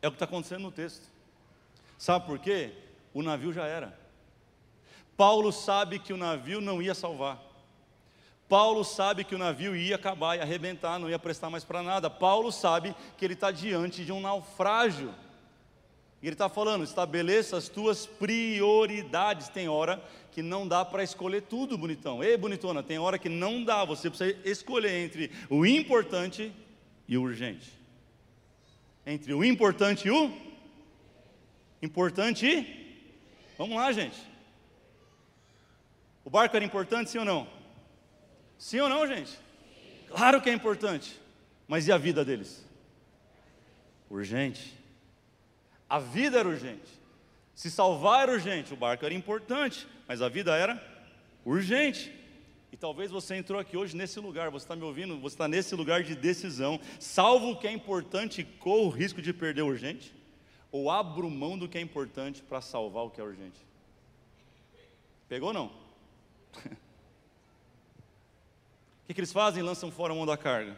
É 0.00 0.08
o 0.08 0.10
que 0.10 0.16
está 0.16 0.24
acontecendo 0.24 0.62
no 0.62 0.72
texto. 0.72 1.06
Sabe 1.98 2.26
por 2.26 2.38
quê? 2.38 2.72
O 3.12 3.22
navio 3.22 3.52
já 3.52 3.66
era. 3.66 3.98
Paulo 5.16 5.52
sabe 5.52 5.98
que 5.98 6.12
o 6.12 6.16
navio 6.16 6.60
não 6.60 6.80
ia 6.80 6.94
salvar. 6.94 7.42
Paulo 8.48 8.82
sabe 8.82 9.22
que 9.22 9.34
o 9.34 9.38
navio 9.38 9.76
ia 9.76 9.96
acabar, 9.96 10.36
ia 10.36 10.42
arrebentar, 10.42 10.98
não 10.98 11.10
ia 11.10 11.18
prestar 11.18 11.50
mais 11.50 11.62
para 11.62 11.82
nada. 11.82 12.08
Paulo 12.08 12.50
sabe 12.50 12.96
que 13.16 13.24
ele 13.24 13.34
está 13.34 13.50
diante 13.50 14.04
de 14.04 14.12
um 14.12 14.20
naufrágio. 14.20 15.14
E 16.22 16.26
ele 16.26 16.34
está 16.34 16.48
falando: 16.48 16.84
estabeleça 16.84 17.56
as 17.56 17.68
tuas 17.68 18.06
prioridades. 18.06 19.48
Tem 19.48 19.68
hora 19.68 20.02
que 20.32 20.42
não 20.42 20.66
dá 20.66 20.84
para 20.84 21.02
escolher 21.02 21.42
tudo, 21.42 21.78
bonitão. 21.78 22.22
Ei, 22.22 22.36
bonitona, 22.36 22.82
tem 22.82 22.98
hora 22.98 23.18
que 23.18 23.28
não 23.28 23.64
dá. 23.64 23.84
Você 23.84 24.10
precisa 24.10 24.36
escolher 24.44 25.04
entre 25.04 25.30
o 25.48 25.64
importante 25.64 26.52
e 27.08 27.16
o 27.16 27.22
urgente. 27.22 27.70
Entre 29.06 29.32
o 29.32 29.42
importante 29.44 30.08
e 30.08 30.10
o 30.10 30.30
importante 31.82 32.46
e. 32.46 32.80
Vamos 33.56 33.76
lá, 33.76 33.90
gente. 33.92 34.16
O 36.24 36.30
barco 36.30 36.54
era 36.54 36.64
importante, 36.64 37.10
sim 37.10 37.18
ou 37.18 37.24
não? 37.24 37.48
Sim 38.58 38.80
ou 38.80 38.88
não, 38.88 39.06
gente? 39.06 39.38
Claro 40.08 40.40
que 40.40 40.50
é 40.50 40.52
importante. 40.52 41.18
Mas 41.66 41.88
e 41.88 41.92
a 41.92 41.98
vida 41.98 42.24
deles? 42.24 42.64
Urgente. 44.10 44.79
A 45.90 45.98
vida 45.98 46.38
era 46.38 46.48
urgente. 46.48 47.00
Se 47.52 47.68
salvar 47.68 48.22
era 48.22 48.32
urgente, 48.32 48.72
o 48.72 48.76
barco 48.76 49.04
era 49.04 49.12
importante, 49.12 49.88
mas 50.06 50.22
a 50.22 50.28
vida 50.28 50.56
era 50.56 50.80
urgente. 51.44 52.14
E 52.70 52.76
talvez 52.76 53.10
você 53.10 53.34
entrou 53.34 53.58
aqui 53.58 53.76
hoje 53.76 53.96
nesse 53.96 54.20
lugar, 54.20 54.50
você 54.50 54.64
está 54.64 54.76
me 54.76 54.84
ouvindo, 54.84 55.18
você 55.18 55.34
está 55.34 55.48
nesse 55.48 55.74
lugar 55.74 56.04
de 56.04 56.14
decisão. 56.14 56.80
Salvo 57.00 57.50
o 57.50 57.56
que 57.58 57.66
é 57.66 57.72
importante 57.72 58.44
corro 58.44 58.86
o 58.86 58.88
risco 58.88 59.20
de 59.20 59.32
perder 59.32 59.62
o 59.62 59.66
urgente, 59.66 60.14
ou 60.70 60.88
abro 60.88 61.28
mão 61.28 61.58
do 61.58 61.68
que 61.68 61.76
é 61.76 61.80
importante 61.80 62.40
para 62.40 62.60
salvar 62.60 63.04
o 63.04 63.10
que 63.10 63.20
é 63.20 63.24
urgente. 63.24 63.58
Pegou 65.28 65.48
ou 65.48 65.54
não? 65.54 65.66
o 66.64 66.70
que, 69.08 69.14
que, 69.14 69.20
eles 69.20 69.32
fazem? 69.32 69.60
Lançam 69.60 69.90
fora 69.90 70.12
a 70.12 70.16
mão 70.16 70.24
da 70.24 70.36
carga. 70.36 70.76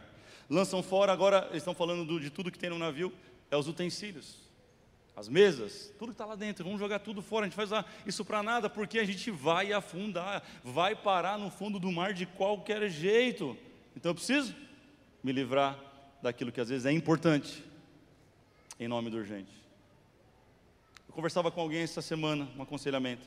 Lançam 0.49 0.83
fora, 0.83 1.13
agora 1.13 1.49
eles 1.51 1.59
estão 1.59 1.75
falando 1.75 2.07
do, 2.07 2.19
de 2.19 2.31
tudo 2.31 2.51
que 2.51 2.59
tem 2.59 2.71
no 2.71 2.79
navio, 2.79 3.13
é 3.51 3.57
os 3.59 3.69
utensílios 3.69 4.42
as 5.15 5.29
mesas, 5.29 5.93
tudo 5.99 6.09
que 6.09 6.15
está 6.15 6.25
lá 6.25 6.35
dentro, 6.35 6.65
vamos 6.65 6.81
jogar 6.81 6.99
tudo 6.99 7.21
fora, 7.21 7.45
a 7.45 7.49
gente 7.49 7.57
faz 7.57 7.71
isso 8.07 8.25
para 8.25 8.43
nada, 8.43 8.71
porque 8.71 8.99
a 8.99 9.05
gente 9.05 9.31
vai 9.31 9.73
afundar, 9.73 10.43
vai 10.65 10.97
parar 10.97 11.39
no 11.39 11.51
fundo 11.51 11.79
do 11.79 11.93
mar 11.93 12.15
de 12.15 12.25
qualquer 12.25 12.89
jeito. 12.89 13.57
Então 13.95 14.11
eu 14.11 14.15
preciso 14.15 14.55
me 15.23 15.31
livrar 15.33 15.79
daquilo 16.23 16.51
que 16.51 16.61
às 16.61 16.71
vezes 16.71 16.87
é 16.87 16.93
importante, 16.93 17.63
em 18.81 18.89
nome 18.89 19.11
do 19.11 19.19
urgente. 19.19 19.53
Eu 21.07 21.15
conversava 21.15 21.51
com 21.51 21.61
alguém 21.61 21.83
essa 21.83 22.01
semana, 22.01 22.49
um 22.57 22.63
aconselhamento, 22.63 23.27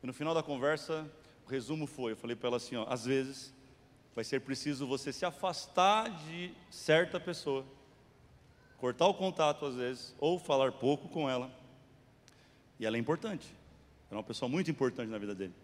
e 0.00 0.06
no 0.06 0.12
final 0.12 0.32
da 0.32 0.42
conversa, 0.42 1.10
o 1.44 1.50
resumo 1.50 1.86
foi: 1.86 2.12
eu 2.12 2.16
falei 2.16 2.36
para 2.36 2.48
ela 2.48 2.56
assim, 2.58 2.76
ó, 2.76 2.86
às 2.88 3.04
vezes 3.04 3.52
vai 4.14 4.22
ser 4.22 4.42
preciso 4.42 4.86
você 4.86 5.12
se 5.12 5.24
afastar 5.24 6.08
de 6.24 6.54
certa 6.70 7.18
pessoa 7.18 7.66
cortar 8.84 9.06
o 9.06 9.14
contato 9.14 9.64
às 9.64 9.76
vezes, 9.76 10.14
ou 10.20 10.38
falar 10.38 10.70
pouco 10.72 11.08
com 11.08 11.28
ela. 11.28 11.50
E 12.78 12.84
ela 12.84 12.98
é 12.98 13.00
importante. 13.00 13.50
é 14.10 14.14
uma 14.14 14.22
pessoa 14.22 14.46
muito 14.46 14.70
importante 14.70 15.08
na 15.08 15.16
vida 15.16 15.34
dele. 15.34 15.54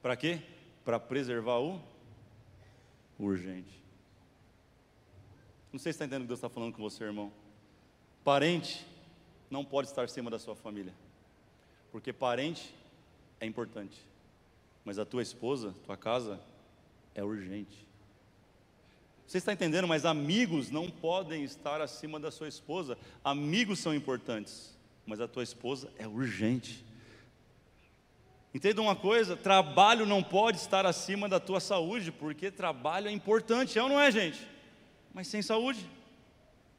Para 0.00 0.16
quê? 0.16 0.40
Para 0.84 1.00
preservar 1.00 1.58
o 1.58 1.80
urgente. 3.18 3.82
Não 5.72 5.80
sei 5.80 5.92
se 5.92 5.96
está 5.96 6.04
entendendo 6.04 6.20
o 6.20 6.24
que 6.26 6.28
Deus 6.28 6.38
está 6.38 6.48
falando 6.48 6.72
com 6.72 6.80
você, 6.80 7.02
irmão. 7.02 7.32
Parente 8.22 8.86
não 9.50 9.64
pode 9.64 9.88
estar 9.88 10.04
acima 10.04 10.30
da 10.30 10.38
sua 10.38 10.54
família. 10.54 10.94
Porque 11.90 12.12
parente 12.12 12.72
é 13.40 13.46
importante. 13.46 14.00
Mas 14.84 15.00
a 15.00 15.04
tua 15.04 15.22
esposa, 15.22 15.74
tua 15.84 15.96
casa, 15.96 16.40
é 17.12 17.24
urgente. 17.24 17.88
Você 19.26 19.38
está 19.38 19.52
entendendo? 19.52 19.88
Mas 19.88 20.04
amigos 20.04 20.70
não 20.70 20.90
podem 20.90 21.42
estar 21.44 21.80
acima 21.80 22.20
da 22.20 22.30
sua 22.30 22.48
esposa. 22.48 22.98
Amigos 23.24 23.78
são 23.78 23.94
importantes, 23.94 24.76
mas 25.06 25.20
a 25.20 25.28
tua 25.28 25.42
esposa 25.42 25.90
é 25.98 26.06
urgente. 26.06 26.84
Entenda 28.54 28.82
uma 28.82 28.94
coisa: 28.94 29.36
trabalho 29.36 30.04
não 30.04 30.22
pode 30.22 30.58
estar 30.58 30.84
acima 30.84 31.28
da 31.28 31.40
tua 31.40 31.60
saúde, 31.60 32.12
porque 32.12 32.50
trabalho 32.50 33.08
é 33.08 33.12
importante, 33.12 33.78
é 33.78 33.82
ou 33.82 33.88
não 33.88 34.00
é, 34.00 34.10
gente? 34.10 34.46
Mas 35.14 35.28
sem 35.28 35.42
saúde, 35.42 35.80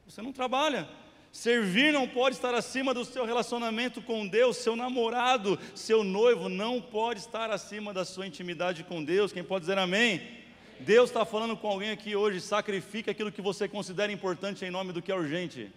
você 0.06 0.22
não 0.22 0.32
trabalha. 0.32 0.88
Servir 1.32 1.92
não 1.92 2.06
pode 2.06 2.36
estar 2.36 2.54
acima 2.54 2.94
do 2.94 3.04
seu 3.04 3.24
relacionamento 3.24 4.00
com 4.00 4.24
Deus, 4.24 4.56
seu 4.56 4.76
namorado, 4.76 5.58
seu 5.74 6.04
noivo 6.04 6.48
não 6.48 6.80
pode 6.80 7.18
estar 7.18 7.50
acima 7.50 7.92
da 7.92 8.04
sua 8.04 8.24
intimidade 8.24 8.84
com 8.84 9.02
Deus. 9.02 9.32
Quem 9.32 9.42
pode 9.42 9.62
dizer 9.62 9.76
amém? 9.76 10.43
Deus 10.80 11.10
está 11.10 11.24
falando 11.24 11.56
com 11.56 11.68
alguém 11.68 11.90
aqui 11.90 12.14
hoje: 12.16 12.40
sacrifique 12.40 13.10
aquilo 13.10 13.32
que 13.32 13.42
você 13.42 13.68
considera 13.68 14.12
importante 14.12 14.64
em 14.64 14.70
nome 14.70 14.92
do 14.92 15.02
que 15.02 15.12
é 15.12 15.14
urgente. 15.14 15.70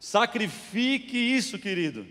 Sacrifique 0.00 1.16
isso, 1.16 1.58
querido. 1.58 2.06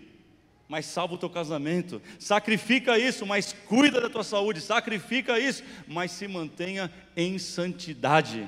mas 0.68 0.84
salva 0.84 1.14
o 1.14 1.18
teu 1.18 1.30
casamento. 1.30 2.00
Sacrifica 2.18 2.98
isso, 2.98 3.24
mas 3.24 3.52
cuida 3.52 4.00
da 4.00 4.10
tua 4.10 4.22
saúde. 4.22 4.60
Sacrifica 4.60 5.38
isso, 5.38 5.64
mas 5.86 6.10
se 6.12 6.28
mantenha 6.28 6.92
em 7.16 7.38
santidade. 7.38 8.46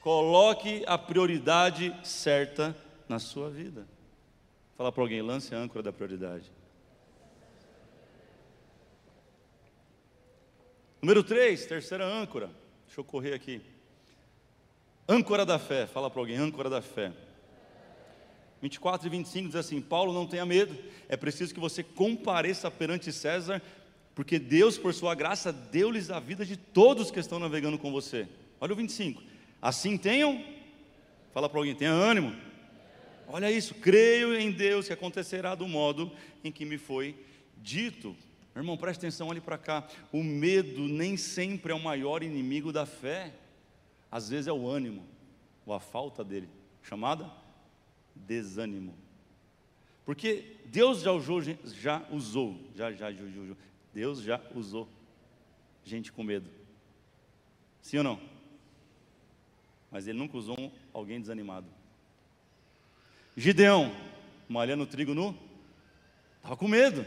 Coloque 0.00 0.84
a 0.86 0.96
prioridade 0.96 1.94
certa 2.04 2.76
na 3.08 3.18
sua 3.18 3.50
vida. 3.50 3.86
Fala 4.76 4.92
para 4.92 5.02
alguém, 5.02 5.20
lance 5.20 5.52
a 5.54 5.58
âncora 5.58 5.82
da 5.82 5.92
prioridade. 5.92 6.50
Número 11.00 11.22
3, 11.22 11.64
terceira 11.66 12.04
âncora. 12.04 12.50
Deixa 12.86 13.00
eu 13.00 13.04
correr 13.04 13.32
aqui. 13.32 13.60
Âncora 15.08 15.46
da 15.46 15.58
fé. 15.58 15.86
Fala 15.86 16.10
para 16.10 16.20
alguém, 16.20 16.36
âncora 16.36 16.68
da 16.68 16.82
fé. 16.82 17.12
24 18.60 19.06
e 19.06 19.10
25 19.10 19.46
diz 19.46 19.56
assim: 19.56 19.80
Paulo, 19.80 20.12
não 20.12 20.26
tenha 20.26 20.44
medo, 20.44 20.76
é 21.08 21.16
preciso 21.16 21.54
que 21.54 21.60
você 21.60 21.82
compareça 21.82 22.70
perante 22.70 23.12
César, 23.12 23.62
porque 24.14 24.38
Deus, 24.38 24.76
por 24.76 24.92
sua 24.92 25.14
graça, 25.14 25.52
deu-lhes 25.52 26.10
a 26.10 26.18
vida 26.18 26.44
de 26.44 26.56
todos 26.56 27.10
que 27.10 27.20
estão 27.20 27.38
navegando 27.38 27.78
com 27.78 27.92
você. 27.92 28.28
Olha 28.60 28.72
o 28.72 28.76
25: 28.76 29.22
Assim 29.62 29.96
tenham, 29.96 30.44
fala 31.32 31.48
para 31.48 31.60
alguém, 31.60 31.74
tenha 31.74 31.92
ânimo. 31.92 32.34
Olha 33.28 33.50
isso, 33.50 33.74
creio 33.74 34.34
em 34.34 34.50
Deus 34.50 34.86
que 34.86 34.92
acontecerá 34.92 35.54
do 35.54 35.68
modo 35.68 36.10
em 36.42 36.50
que 36.50 36.64
me 36.64 36.78
foi 36.78 37.14
dito. 37.58 38.16
Irmão, 38.58 38.76
preste 38.76 38.98
atenção, 38.98 39.28
olhe 39.28 39.40
para 39.40 39.56
cá. 39.56 39.86
O 40.12 40.22
medo 40.22 40.88
nem 40.88 41.16
sempre 41.16 41.70
é 41.70 41.74
o 41.74 41.80
maior 41.80 42.24
inimigo 42.24 42.72
da 42.72 42.84
fé, 42.84 43.32
às 44.10 44.28
vezes 44.28 44.48
é 44.48 44.52
o 44.52 44.68
ânimo, 44.68 45.06
ou 45.64 45.72
a 45.72 45.78
falta 45.78 46.24
dele, 46.24 46.48
chamada 46.82 47.30
desânimo. 48.16 48.96
Porque 50.04 50.56
Deus 50.64 51.02
já 51.02 51.12
usou, 51.12 51.40
já 51.40 52.04
usou, 52.10 52.58
já, 52.74 52.90
já, 52.90 53.12
já, 53.12 53.24
já, 53.26 53.54
Deus 53.94 54.20
já 54.22 54.40
usou 54.52 54.88
gente 55.84 56.10
com 56.10 56.24
medo. 56.24 56.50
Sim 57.80 57.98
ou 57.98 58.04
não? 58.04 58.20
Mas 59.88 60.08
ele 60.08 60.18
nunca 60.18 60.36
usou 60.36 60.72
alguém 60.92 61.20
desanimado. 61.20 61.66
Gideão, 63.36 63.94
malhando 64.48 64.84
trigo 64.84 65.14
nu, 65.14 65.38
estava 66.38 66.56
com 66.56 66.66
medo, 66.66 67.06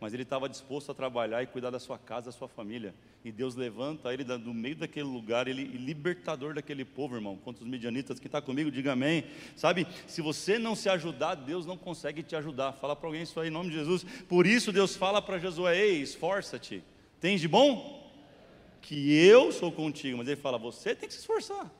mas 0.00 0.14
ele 0.14 0.22
estava 0.22 0.48
disposto 0.48 0.90
a 0.90 0.94
trabalhar 0.94 1.42
e 1.42 1.46
cuidar 1.46 1.70
da 1.70 1.78
sua 1.78 1.98
casa, 1.98 2.26
da 2.26 2.32
sua 2.32 2.48
família 2.48 2.94
e 3.22 3.30
Deus 3.30 3.54
levanta 3.54 4.12
ele 4.14 4.24
do 4.24 4.54
meio 4.54 4.76
daquele 4.76 5.06
lugar, 5.06 5.46
ele 5.46 5.64
libertador 5.64 6.54
daquele 6.54 6.86
povo, 6.86 7.16
irmão. 7.16 7.36
Contra 7.36 7.62
os 7.62 7.68
medianitas 7.68 8.18
que 8.18 8.26
está 8.26 8.40
comigo, 8.40 8.70
diga 8.70 8.92
amém. 8.92 9.24
Sabe, 9.54 9.86
se 10.06 10.22
você 10.22 10.58
não 10.58 10.74
se 10.74 10.88
ajudar, 10.88 11.34
Deus 11.34 11.66
não 11.66 11.76
consegue 11.76 12.22
te 12.22 12.34
ajudar. 12.34 12.72
Fala 12.72 12.96
para 12.96 13.08
alguém 13.08 13.22
isso 13.22 13.38
aí 13.38 13.48
em 13.48 13.50
nome 13.50 13.68
de 13.68 13.76
Jesus. 13.76 14.04
Por 14.26 14.46
isso 14.46 14.72
Deus 14.72 14.96
fala 14.96 15.20
para 15.20 15.38
Josué: 15.38 15.78
Ei, 15.78 16.00
esforça-te. 16.00 16.82
Tens 17.20 17.42
de 17.42 17.48
bom? 17.48 18.10
Que 18.80 19.14
eu 19.14 19.52
sou 19.52 19.70
contigo. 19.70 20.16
Mas 20.16 20.28
ele 20.28 20.40
fala: 20.40 20.56
Você 20.56 20.94
tem 20.94 21.06
que 21.06 21.14
se 21.14 21.20
esforçar. 21.20 21.70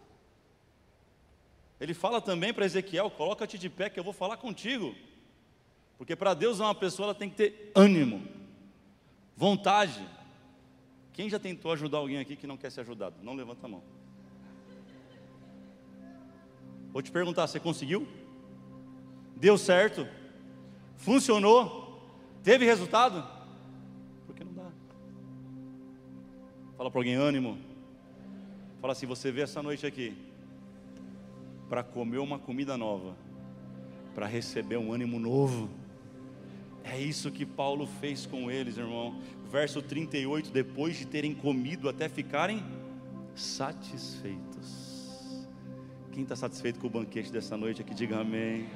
Ele 1.80 1.94
fala 1.94 2.20
também 2.20 2.52
para 2.52 2.66
Ezequiel: 2.66 3.10
Coloca-te 3.10 3.56
de 3.56 3.70
pé 3.70 3.88
que 3.88 3.98
eu 3.98 4.04
vou 4.04 4.12
falar 4.12 4.36
contigo. 4.36 4.94
Porque 6.00 6.16
para 6.16 6.32
Deus 6.32 6.58
uma 6.58 6.74
pessoa 6.74 7.08
ela 7.08 7.14
tem 7.14 7.28
que 7.28 7.36
ter 7.36 7.70
ânimo, 7.76 8.26
vontade 9.36 10.04
quem 11.20 11.28
já 11.28 11.38
tentou 11.38 11.70
ajudar 11.70 11.98
alguém 11.98 12.16
aqui 12.16 12.34
que 12.34 12.46
não 12.46 12.56
quer 12.56 12.72
ser 12.72 12.80
ajudado? 12.80 13.16
Não 13.22 13.34
levanta 13.34 13.66
a 13.66 13.68
mão. 13.68 13.82
Vou 16.92 17.02
te 17.02 17.10
perguntar: 17.10 17.46
você 17.46 17.60
conseguiu? 17.60 18.08
Deu 19.36 19.58
certo? 19.58 20.08
Funcionou? 20.96 22.10
Teve 22.42 22.64
resultado? 22.64 23.22
Por 24.26 24.34
que 24.34 24.42
não 24.42 24.54
dá? 24.54 24.70
Fala 26.78 26.90
para 26.90 27.00
alguém: 27.00 27.16
ânimo. 27.16 27.58
Fala 28.80 28.94
assim: 28.94 29.04
você 29.04 29.30
vê 29.30 29.42
essa 29.42 29.62
noite 29.62 29.86
aqui 29.86 30.16
para 31.68 31.84
comer 31.84 32.16
uma 32.16 32.38
comida 32.38 32.78
nova, 32.78 33.14
para 34.14 34.26
receber 34.26 34.78
um 34.78 34.90
ânimo 34.90 35.20
novo. 35.20 35.68
É 36.84 36.98
isso 36.98 37.30
que 37.30 37.44
Paulo 37.44 37.86
fez 37.86 38.26
com 38.26 38.50
eles, 38.50 38.76
irmão. 38.76 39.20
Verso 39.50 39.82
38, 39.82 40.50
depois 40.50 40.96
de 40.96 41.06
terem 41.06 41.34
comido 41.34 41.88
até 41.88 42.08
ficarem 42.08 42.62
satisfeitos. 43.34 45.48
Quem 46.12 46.22
está 46.22 46.36
satisfeito 46.36 46.80
com 46.80 46.86
o 46.86 46.90
banquete 46.90 47.32
dessa 47.32 47.56
noite 47.56 47.80
aqui, 47.80 47.94
diga 47.94 48.20
amém. 48.20 48.68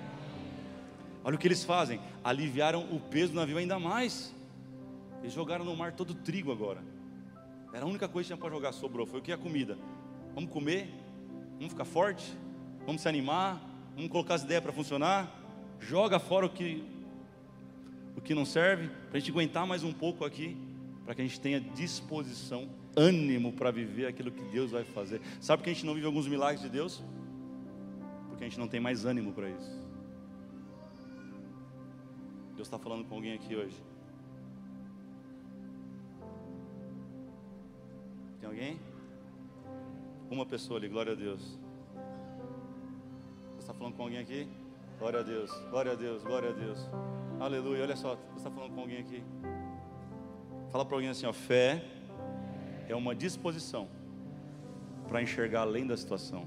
Olha 1.24 1.36
o 1.36 1.38
que 1.38 1.46
eles 1.46 1.64
fazem: 1.64 2.00
aliviaram 2.22 2.86
o 2.90 3.00
peso 3.00 3.32
do 3.32 3.36
navio 3.36 3.58
ainda 3.58 3.78
mais. 3.78 4.34
Eles 5.22 5.32
jogaram 5.32 5.64
no 5.64 5.74
mar 5.74 5.92
todo 5.92 6.10
o 6.10 6.14
trigo 6.14 6.52
agora. 6.52 6.82
Era 7.72 7.84
a 7.84 7.88
única 7.88 8.06
coisa 8.06 8.26
que 8.26 8.34
tinha 8.34 8.36
para 8.36 8.54
jogar, 8.54 8.72
sobrou. 8.72 9.06
Foi 9.06 9.20
o 9.20 9.22
que? 9.22 9.32
A 9.32 9.38
comida. 9.38 9.76
Vamos 10.34 10.50
comer, 10.50 10.88
vamos 11.56 11.72
ficar 11.72 11.84
forte, 11.84 12.24
vamos 12.86 13.02
se 13.02 13.08
animar, 13.08 13.60
vamos 13.96 14.10
colocar 14.10 14.34
as 14.34 14.42
ideias 14.42 14.62
para 14.62 14.72
funcionar. 14.72 15.32
Joga 15.80 16.18
fora 16.18 16.46
o 16.46 16.50
que 16.50 16.84
que 18.24 18.34
não 18.34 18.44
serve, 18.44 18.88
para 19.08 19.16
a 19.16 19.20
gente 19.20 19.30
aguentar 19.30 19.66
mais 19.66 19.84
um 19.84 19.92
pouco 19.92 20.24
aqui, 20.24 20.56
para 21.04 21.14
que 21.14 21.20
a 21.20 21.24
gente 21.24 21.38
tenha 21.38 21.60
disposição, 21.60 22.68
ânimo 22.96 23.52
para 23.52 23.70
viver 23.70 24.06
aquilo 24.06 24.30
que 24.30 24.42
Deus 24.44 24.70
vai 24.70 24.82
fazer. 24.82 25.20
Sabe 25.40 25.58
por 25.58 25.64
que 25.64 25.70
a 25.70 25.72
gente 25.74 25.84
não 25.84 25.94
vive 25.94 26.06
alguns 26.06 26.26
milagres 26.26 26.62
de 26.62 26.70
Deus? 26.70 27.02
Porque 28.28 28.44
a 28.44 28.48
gente 28.48 28.58
não 28.58 28.66
tem 28.66 28.80
mais 28.80 29.04
ânimo 29.04 29.32
para 29.32 29.50
isso. 29.50 29.84
Deus 32.56 32.66
está 32.66 32.78
falando 32.78 33.04
com 33.04 33.14
alguém 33.16 33.34
aqui 33.34 33.54
hoje. 33.54 33.76
Tem 38.40 38.48
alguém? 38.48 38.80
Uma 40.30 40.46
pessoa 40.46 40.78
ali, 40.78 40.88
glória 40.88 41.12
a 41.12 41.16
Deus. 41.16 41.58
Deus 43.50 43.58
está 43.58 43.74
falando 43.74 43.94
com 43.94 44.02
alguém 44.02 44.18
aqui? 44.18 44.48
Glória 44.98 45.20
a 45.20 45.22
Deus, 45.22 45.50
glória 45.70 45.92
a 45.92 45.94
Deus, 45.94 46.22
glória 46.22 46.50
a 46.50 46.52
Deus. 46.52 46.78
Aleluia. 47.40 47.82
Olha 47.82 47.96
só, 47.96 48.14
você 48.14 48.36
está 48.38 48.50
falando 48.50 48.72
com 48.74 48.80
alguém 48.80 48.98
aqui. 48.98 49.22
Fala 50.70 50.84
para 50.84 50.96
alguém 50.96 51.10
assim: 51.10 51.26
ó, 51.26 51.32
fé 51.32 51.84
é 52.88 52.94
uma 52.94 53.14
disposição 53.14 53.88
para 55.08 55.22
enxergar 55.22 55.62
além 55.62 55.86
da 55.86 55.96
situação. 55.96 56.46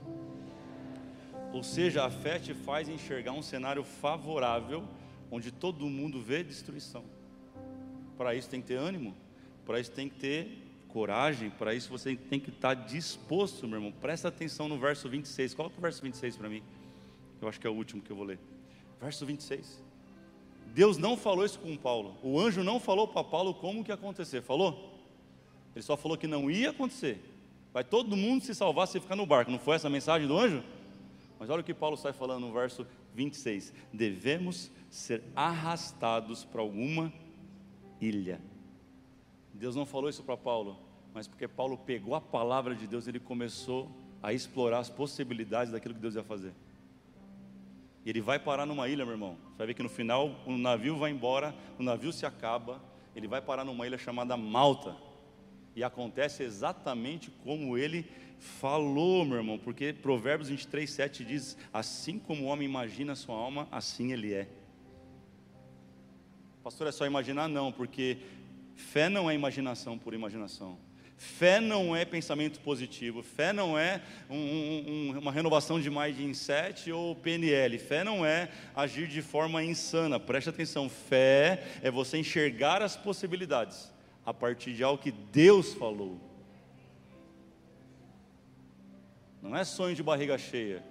Ou 1.53 1.63
seja, 1.63 2.05
a 2.05 2.09
fé 2.09 2.39
te 2.39 2.53
faz 2.53 2.89
enxergar 2.89 3.33
um 3.33 3.41
cenário 3.41 3.83
favorável, 3.83 4.83
onde 5.31 5.51
todo 5.51 5.85
mundo 5.87 6.21
vê 6.21 6.43
destruição. 6.43 7.03
Para 8.17 8.33
isso 8.33 8.49
tem 8.49 8.61
que 8.61 8.67
ter 8.67 8.75
ânimo, 8.75 9.15
para 9.65 9.79
isso 9.79 9.91
tem 9.91 10.09
que 10.09 10.15
ter 10.15 10.63
coragem, 10.87 11.49
para 11.49 11.75
isso 11.75 11.89
você 11.89 12.15
tem 12.15 12.39
que 12.39 12.49
estar 12.49 12.73
disposto, 12.73 13.67
meu 13.67 13.77
irmão. 13.77 13.91
Presta 13.91 14.29
atenção 14.29 14.67
no 14.67 14.77
verso 14.79 15.07
26. 15.07 15.53
Coloca 15.53 15.77
o 15.77 15.81
verso 15.81 16.01
26 16.01 16.37
para 16.37 16.49
mim. 16.49 16.63
Eu 17.41 17.47
acho 17.47 17.59
que 17.59 17.67
é 17.67 17.69
o 17.69 17.73
último 17.73 18.01
que 18.01 18.11
eu 18.11 18.15
vou 18.15 18.25
ler. 18.25 18.39
Verso 18.99 19.25
26. 19.25 19.86
Deus 20.73 20.97
não 20.97 21.17
falou 21.17 21.45
isso 21.45 21.59
com 21.59 21.75
Paulo. 21.75 22.15
O 22.21 22.39
anjo 22.39 22.63
não 22.63 22.79
falou 22.79 23.07
para 23.07 23.23
Paulo 23.23 23.53
como 23.53 23.83
que 23.83 23.91
ia 23.91 23.95
acontecer. 23.95 24.41
Falou? 24.41 24.93
Ele 25.75 25.83
só 25.83 25.97
falou 25.97 26.17
que 26.17 26.27
não 26.27 26.49
ia 26.49 26.69
acontecer. 26.69 27.19
Vai 27.73 27.83
todo 27.83 28.15
mundo 28.15 28.43
se 28.43 28.55
salvar 28.55 28.87
se 28.87 28.99
ficar 28.99 29.15
no 29.15 29.25
barco. 29.25 29.51
Não 29.51 29.59
foi 29.59 29.75
essa 29.75 29.87
a 29.87 29.91
mensagem 29.91 30.27
do 30.27 30.37
anjo? 30.37 30.63
Mas 31.39 31.49
olha 31.49 31.61
o 31.61 31.63
que 31.63 31.73
Paulo 31.73 31.95
sai 31.97 32.13
falando 32.13 32.47
no 32.47 32.53
verso 32.53 32.85
26. 33.13 33.73
Devemos 33.93 34.71
ser 34.89 35.23
arrastados 35.35 36.43
para 36.43 36.61
alguma 36.61 37.13
ilha. 38.01 38.41
Deus 39.53 39.75
não 39.75 39.85
falou 39.85 40.09
isso 40.09 40.23
para 40.23 40.37
Paulo, 40.37 40.77
mas 41.13 41.27
porque 41.27 41.47
Paulo 41.47 41.77
pegou 41.77 42.15
a 42.15 42.21
palavra 42.21 42.75
de 42.75 42.85
Deus, 42.85 43.07
ele 43.07 43.19
começou 43.19 43.89
a 44.21 44.33
explorar 44.33 44.79
as 44.79 44.89
possibilidades 44.89 45.71
daquilo 45.71 45.95
que 45.95 45.99
Deus 45.99 46.15
ia 46.15 46.23
fazer. 46.23 46.53
E 48.07 48.09
ele 48.09 48.21
vai 48.21 48.39
parar 48.39 48.65
numa 48.65 48.87
ilha, 48.87 49.03
meu 49.03 49.15
irmão. 49.15 49.37
Você 49.51 49.57
vai 49.57 49.67
ver 49.67 49.73
que 49.73 49.83
no 49.83 49.89
final 49.89 50.33
o 50.45 50.57
navio 50.57 50.95
vai 50.95 51.11
embora, 51.11 51.53
o 51.77 51.83
navio 51.83 52.13
se 52.13 52.25
acaba, 52.25 52.81
ele 53.13 53.27
vai 53.27 53.41
parar 53.41 53.65
numa 53.65 53.85
ilha 53.85 53.97
chamada 53.97 54.37
Malta. 54.37 54.95
E 55.75 55.83
acontece 55.83 56.41
exatamente 56.41 57.29
como 57.43 57.77
ele 57.77 58.09
falou, 58.39 59.25
meu 59.25 59.35
irmão, 59.35 59.59
porque 59.59 59.91
Provérbios 59.91 60.47
23, 60.47 60.89
7 60.89 61.25
diz: 61.25 61.57
Assim 61.73 62.17
como 62.17 62.45
o 62.45 62.45
homem 62.45 62.65
imagina 62.65 63.11
a 63.11 63.15
sua 63.17 63.35
alma, 63.35 63.67
assim 63.69 64.13
ele 64.13 64.33
é. 64.33 64.47
Pastor, 66.63 66.87
é 66.87 66.93
só 66.93 67.05
imaginar? 67.05 67.49
Não, 67.49 67.73
porque 67.73 68.19
fé 68.73 69.09
não 69.09 69.29
é 69.29 69.35
imaginação 69.35 69.97
por 69.97 70.13
imaginação. 70.13 70.79
Fé 71.17 71.59
não 71.59 71.95
é 71.95 72.05
pensamento 72.05 72.59
positivo, 72.59 73.23
fé 73.23 73.51
não 73.51 73.77
é 73.77 74.03
um, 74.29 74.35
um, 74.37 75.17
uma 75.17 75.31
renovação 75.31 75.81
de 75.81 75.89
mindset 75.89 76.91
ou 76.91 77.15
PNL, 77.15 77.79
fé 77.79 78.03
não 78.03 78.23
é 78.23 78.51
agir 78.75 79.07
de 79.07 79.23
forma 79.23 79.63
insana, 79.63 80.19
preste 80.19 80.49
atenção, 80.51 80.87
fé 80.87 81.63
é 81.81 81.89
você 81.89 82.19
enxergar 82.19 82.83
as 82.83 82.95
possibilidades 82.95 83.91
a 84.23 84.31
partir 84.31 84.73
de 84.73 84.83
algo 84.83 85.01
que 85.01 85.11
Deus 85.11 85.73
falou. 85.73 86.21
Não 89.41 89.55
é 89.55 89.63
sonho 89.63 89.95
de 89.95 90.03
barriga 90.03 90.37
cheia, 90.37 90.83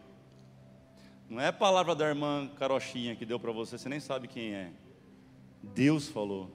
Não 1.31 1.41
é 1.41 1.53
palavra 1.53 1.95
da 1.95 2.09
irmã 2.09 2.51
Carochinha 2.57 3.15
que 3.15 3.25
deu 3.25 3.39
para 3.39 3.53
você, 3.53 3.79
você 3.79 3.89
nem 3.89 4.01
sabe 4.01 4.27
quem 4.27 4.55
é. 4.55 4.73
Deus 5.63 6.09
falou. 6.09 6.51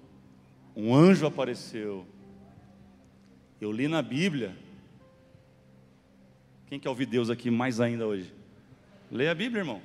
Um 0.76 0.94
anjo 0.94 1.26
apareceu. 1.26 2.06
Eu 3.62 3.72
li 3.72 3.88
na 3.88 4.02
Bíblia. 4.02 4.54
Quem 6.68 6.78
quer 6.80 6.90
ouvir 6.90 7.06
Deus 7.06 7.30
aqui 7.30 7.50
mais 7.50 7.80
ainda 7.80 8.06
hoje? 8.08 8.34
Leia 9.10 9.32
a 9.32 9.36
Bíblia, 9.36 9.62
irmão. 9.62 9.82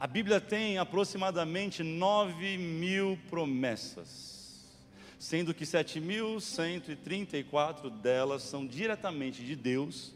A 0.00 0.06
Bíblia 0.06 0.40
tem 0.40 0.78
aproximadamente 0.78 1.82
9 1.82 2.56
mil 2.58 3.18
promessas, 3.30 4.76
sendo 5.18 5.54
que 5.54 5.64
7.134 5.64 7.90
delas 8.00 8.42
são 8.42 8.66
diretamente 8.66 9.44
de 9.44 9.54
Deus 9.54 10.14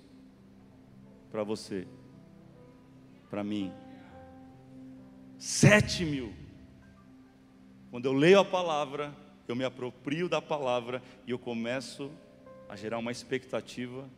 para 1.31 1.45
você 1.45 1.87
para 3.31 3.45
mim. 3.45 3.73
Sete 5.39 6.05
mil. 6.05 6.35
Quando 7.91 8.07
eu 8.07 8.13
leio 8.13 8.41
a 8.41 8.45
palavra, 8.45 9.15
eu 9.51 9.57
me 9.57 9.65
aproprio 9.65 10.29
da 10.29 10.41
palavra 10.41 11.03
e 11.27 11.31
eu 11.31 11.39
começo 11.39 12.11
a 12.69 12.77
gerar 12.77 12.99
uma 12.99 13.11
expectativa 13.11 14.09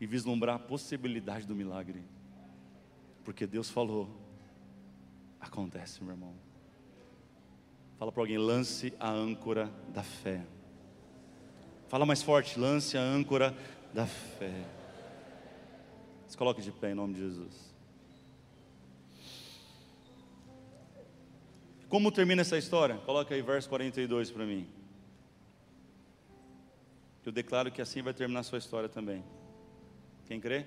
e 0.00 0.06
vislumbrar 0.06 0.56
a 0.56 0.58
possibilidade 0.58 1.46
do 1.46 1.54
milagre. 1.54 2.02
Porque 3.24 3.46
Deus 3.46 3.70
falou, 3.70 4.08
acontece, 5.40 6.02
meu 6.02 6.12
irmão. 6.12 6.34
Fala 7.98 8.10
para 8.10 8.22
alguém, 8.22 8.36
lance 8.36 8.92
a 8.98 9.10
âncora 9.10 9.70
da 9.94 10.02
fé. 10.02 10.44
Fala 11.88 12.04
mais 12.04 12.22
forte, 12.22 12.58
lance 12.58 12.98
a 12.98 13.00
âncora 13.00 13.56
da 13.94 14.06
fé. 14.06 14.64
Se 16.26 16.36
coloque 16.36 16.60
de 16.62 16.72
pé 16.72 16.90
em 16.90 16.94
nome 16.94 17.14
de 17.14 17.20
Jesus. 17.20 17.72
Como 21.88 22.10
termina 22.10 22.40
essa 22.40 22.56
história? 22.56 22.96
Coloca 23.04 23.34
aí 23.34 23.42
verso 23.42 23.68
42 23.68 24.30
para 24.30 24.46
mim. 24.46 24.66
Eu 27.24 27.32
declaro 27.32 27.70
que 27.70 27.80
assim 27.80 28.02
vai 28.02 28.12
terminar 28.12 28.40
a 28.40 28.42
sua 28.42 28.58
história 28.58 28.88
também. 28.88 29.24
Quem 30.26 30.40
crê? 30.40 30.66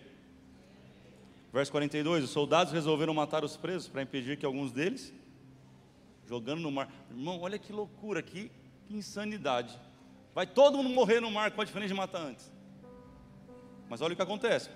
Verso 1.51 1.71
42: 1.71 2.23
Os 2.23 2.29
soldados 2.29 2.73
resolveram 2.73 3.13
matar 3.13 3.43
os 3.43 3.57
presos 3.57 3.87
para 3.87 4.01
impedir 4.01 4.37
que 4.37 4.45
alguns 4.45 4.71
deles, 4.71 5.13
jogando 6.27 6.61
no 6.61 6.71
mar. 6.71 6.89
Irmão, 7.09 7.39
olha 7.41 7.57
que 7.57 7.71
loucura, 7.71 8.21
que, 8.21 8.51
que 8.87 8.95
insanidade. 8.95 9.77
Vai 10.33 10.45
todo 10.45 10.77
mundo 10.77 10.89
morrer 10.89 11.19
no 11.19 11.31
mar, 11.31 11.51
qual 11.51 11.63
a 11.63 11.65
diferença 11.65 11.93
de 11.93 11.93
matar 11.93 12.21
antes? 12.21 12.51
Mas 13.89 14.01
olha 14.01 14.13
o 14.13 14.15
que 14.15 14.21
acontece. 14.21 14.69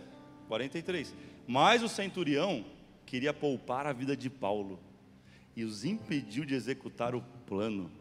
43. 0.47 1.15
Mas 1.47 1.83
o 1.83 1.89
centurião 1.89 2.65
queria 3.05 3.33
poupar 3.33 3.85
a 3.87 3.93
vida 3.93 4.15
de 4.15 4.29
Paulo 4.29 4.79
e 5.55 5.63
os 5.63 5.83
impediu 5.83 6.45
de 6.45 6.55
executar 6.55 7.15
o 7.15 7.21
plano. 7.45 7.91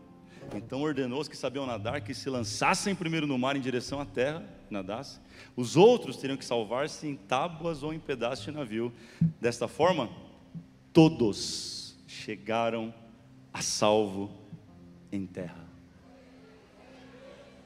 Então 0.54 0.82
ordenou 0.82 1.20
os 1.20 1.28
que 1.28 1.37
sabiam 1.37 1.66
nadar 1.66 2.00
que 2.00 2.14
se 2.14 2.30
lançassem 2.30 2.94
primeiro 2.94 3.26
no 3.26 3.38
mar 3.38 3.56
em 3.56 3.61
direção 3.61 4.00
à 4.00 4.06
terra, 4.06 4.42
nadassem. 4.70 5.20
Os 5.54 5.76
outros 5.76 6.16
teriam 6.16 6.37
que 6.37 6.44
salvar-se 6.44 7.06
em 7.06 7.16
tábuas 7.16 7.82
ou 7.82 7.92
em 7.92 7.98
pedaços 7.98 8.44
de 8.44 8.50
navio. 8.50 8.92
Desta 9.40 9.68
forma, 9.68 10.08
todos 10.92 11.98
chegaram 12.06 12.92
a 13.52 13.61
salvo 13.61 14.30
em 15.12 15.26
terra. 15.26 15.67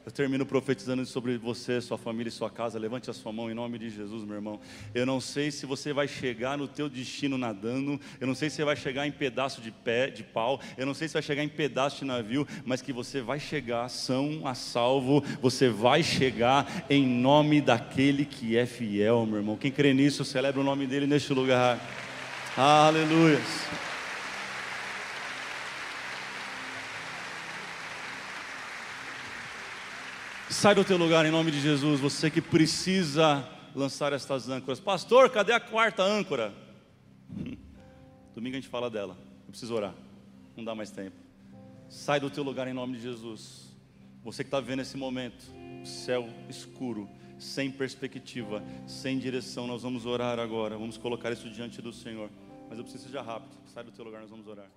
Eu 0.05 0.11
termino 0.11 0.45
profetizando 0.45 1.07
sobre 1.07 1.39
você, 1.39 1.81
sua 1.81 1.97
família 1.97 2.29
e 2.29 2.33
sua 2.33 2.51
casa. 2.51 2.77
Levante 2.77 3.09
a 3.09 3.13
sua 3.13 3.33
mão 3.33 3.49
em 3.49 3.55
nome 3.55 3.79
de 3.79 3.89
Jesus, 3.89 4.25
meu 4.25 4.35
irmão. 4.35 4.61
Eu 4.93 5.07
não 5.07 5.21
sei 5.21 5.53
se 5.53 5.65
você 5.65 5.93
vai 5.93 6.09
chegar 6.09 6.59
no 6.59 6.67
teu 6.67 6.89
destino 6.89 7.39
nadando. 7.39 8.01
Eu 8.21 8.27
não 8.27 8.35
sei 8.35 8.51
se 8.51 8.57
você 8.57 8.65
vai 8.65 8.75
chegar 8.75 9.07
em 9.07 9.13
pedaço 9.13 9.61
de 9.61 9.71
pé, 9.71 10.09
de 10.09 10.25
pau. 10.25 10.61
Eu 10.77 10.87
não 10.87 10.93
sei 10.93 11.07
se 11.07 11.15
vai 11.15 11.23
chegar 11.23 11.45
em 11.45 11.49
pedaço 11.49 12.01
de 12.01 12.05
navio, 12.05 12.45
mas 12.65 12.83
que 12.83 12.93
você 12.93 13.21
vai 13.21 13.39
chegar 13.39 13.89
são 13.89 14.45
a 14.45 14.55
salvo. 14.55 15.23
Você 15.41 15.69
vai 15.69 16.03
chegar 16.03 16.85
em 16.91 17.07
nome 17.07 17.61
daquele 17.61 18.25
que 18.25 18.57
é 18.57 18.67
fiel, 18.67 19.25
meu 19.25 19.37
irmão. 19.37 19.57
Quem 19.57 19.71
crê 19.71 19.95
nisso, 19.95 20.25
celebra 20.25 20.61
o 20.61 20.65
nome 20.65 20.85
dele 20.85 21.07
neste 21.07 21.33
lugar. 21.33 21.79
Aleluia. 22.57 23.41
Sai 30.63 30.77
do 30.77 30.85
teu 30.85 30.97
lugar 30.97 31.27
em 31.27 31.31
nome 31.33 31.51
de 31.51 31.61
Jesus, 31.61 31.99
você 31.99 32.31
que 32.31 32.41
precisa 32.41 33.45
lançar 33.75 34.13
estas 34.13 34.49
âncoras. 34.49 34.79
Pastor, 34.79 35.29
cadê 35.29 35.53
a 35.53 35.59
quarta 35.59 36.05
âncora? 36.05 36.55
Domingo 38.33 38.55
a 38.55 38.61
gente 38.61 38.69
fala 38.69 38.89
dela. 38.89 39.19
Eu 39.45 39.51
preciso 39.51 39.75
orar. 39.75 39.93
Não 40.57 40.63
dá 40.63 40.73
mais 40.73 40.93
tempo. 40.93 41.17
Sai 41.89 42.21
do 42.21 42.31
teu 42.31 42.45
lugar 42.45 42.69
em 42.69 42.73
nome 42.73 42.97
de 42.97 43.03
Jesus. 43.03 43.75
Você 44.23 44.45
que 44.45 44.47
está 44.47 44.61
vendo 44.61 44.83
esse 44.83 44.97
momento, 44.97 45.45
céu 45.85 46.29
escuro, 46.49 47.11
sem 47.41 47.69
perspectiva, 47.69 48.63
sem 48.87 49.19
direção, 49.19 49.67
nós 49.67 49.83
vamos 49.83 50.07
orar 50.07 50.39
agora. 50.39 50.79
Vamos 50.79 50.97
colocar 50.97 51.33
isso 51.33 51.51
diante 51.51 51.83
do 51.83 51.93
Senhor. 51.93 52.31
Mas 52.69 52.79
eu 52.79 52.85
preciso 52.85 53.11
já 53.11 53.21
rápido. 53.21 53.57
Sai 53.67 53.83
do 53.83 53.91
teu 53.91 54.05
lugar, 54.05 54.21
nós 54.21 54.31
vamos 54.31 54.47
orar. 54.47 54.71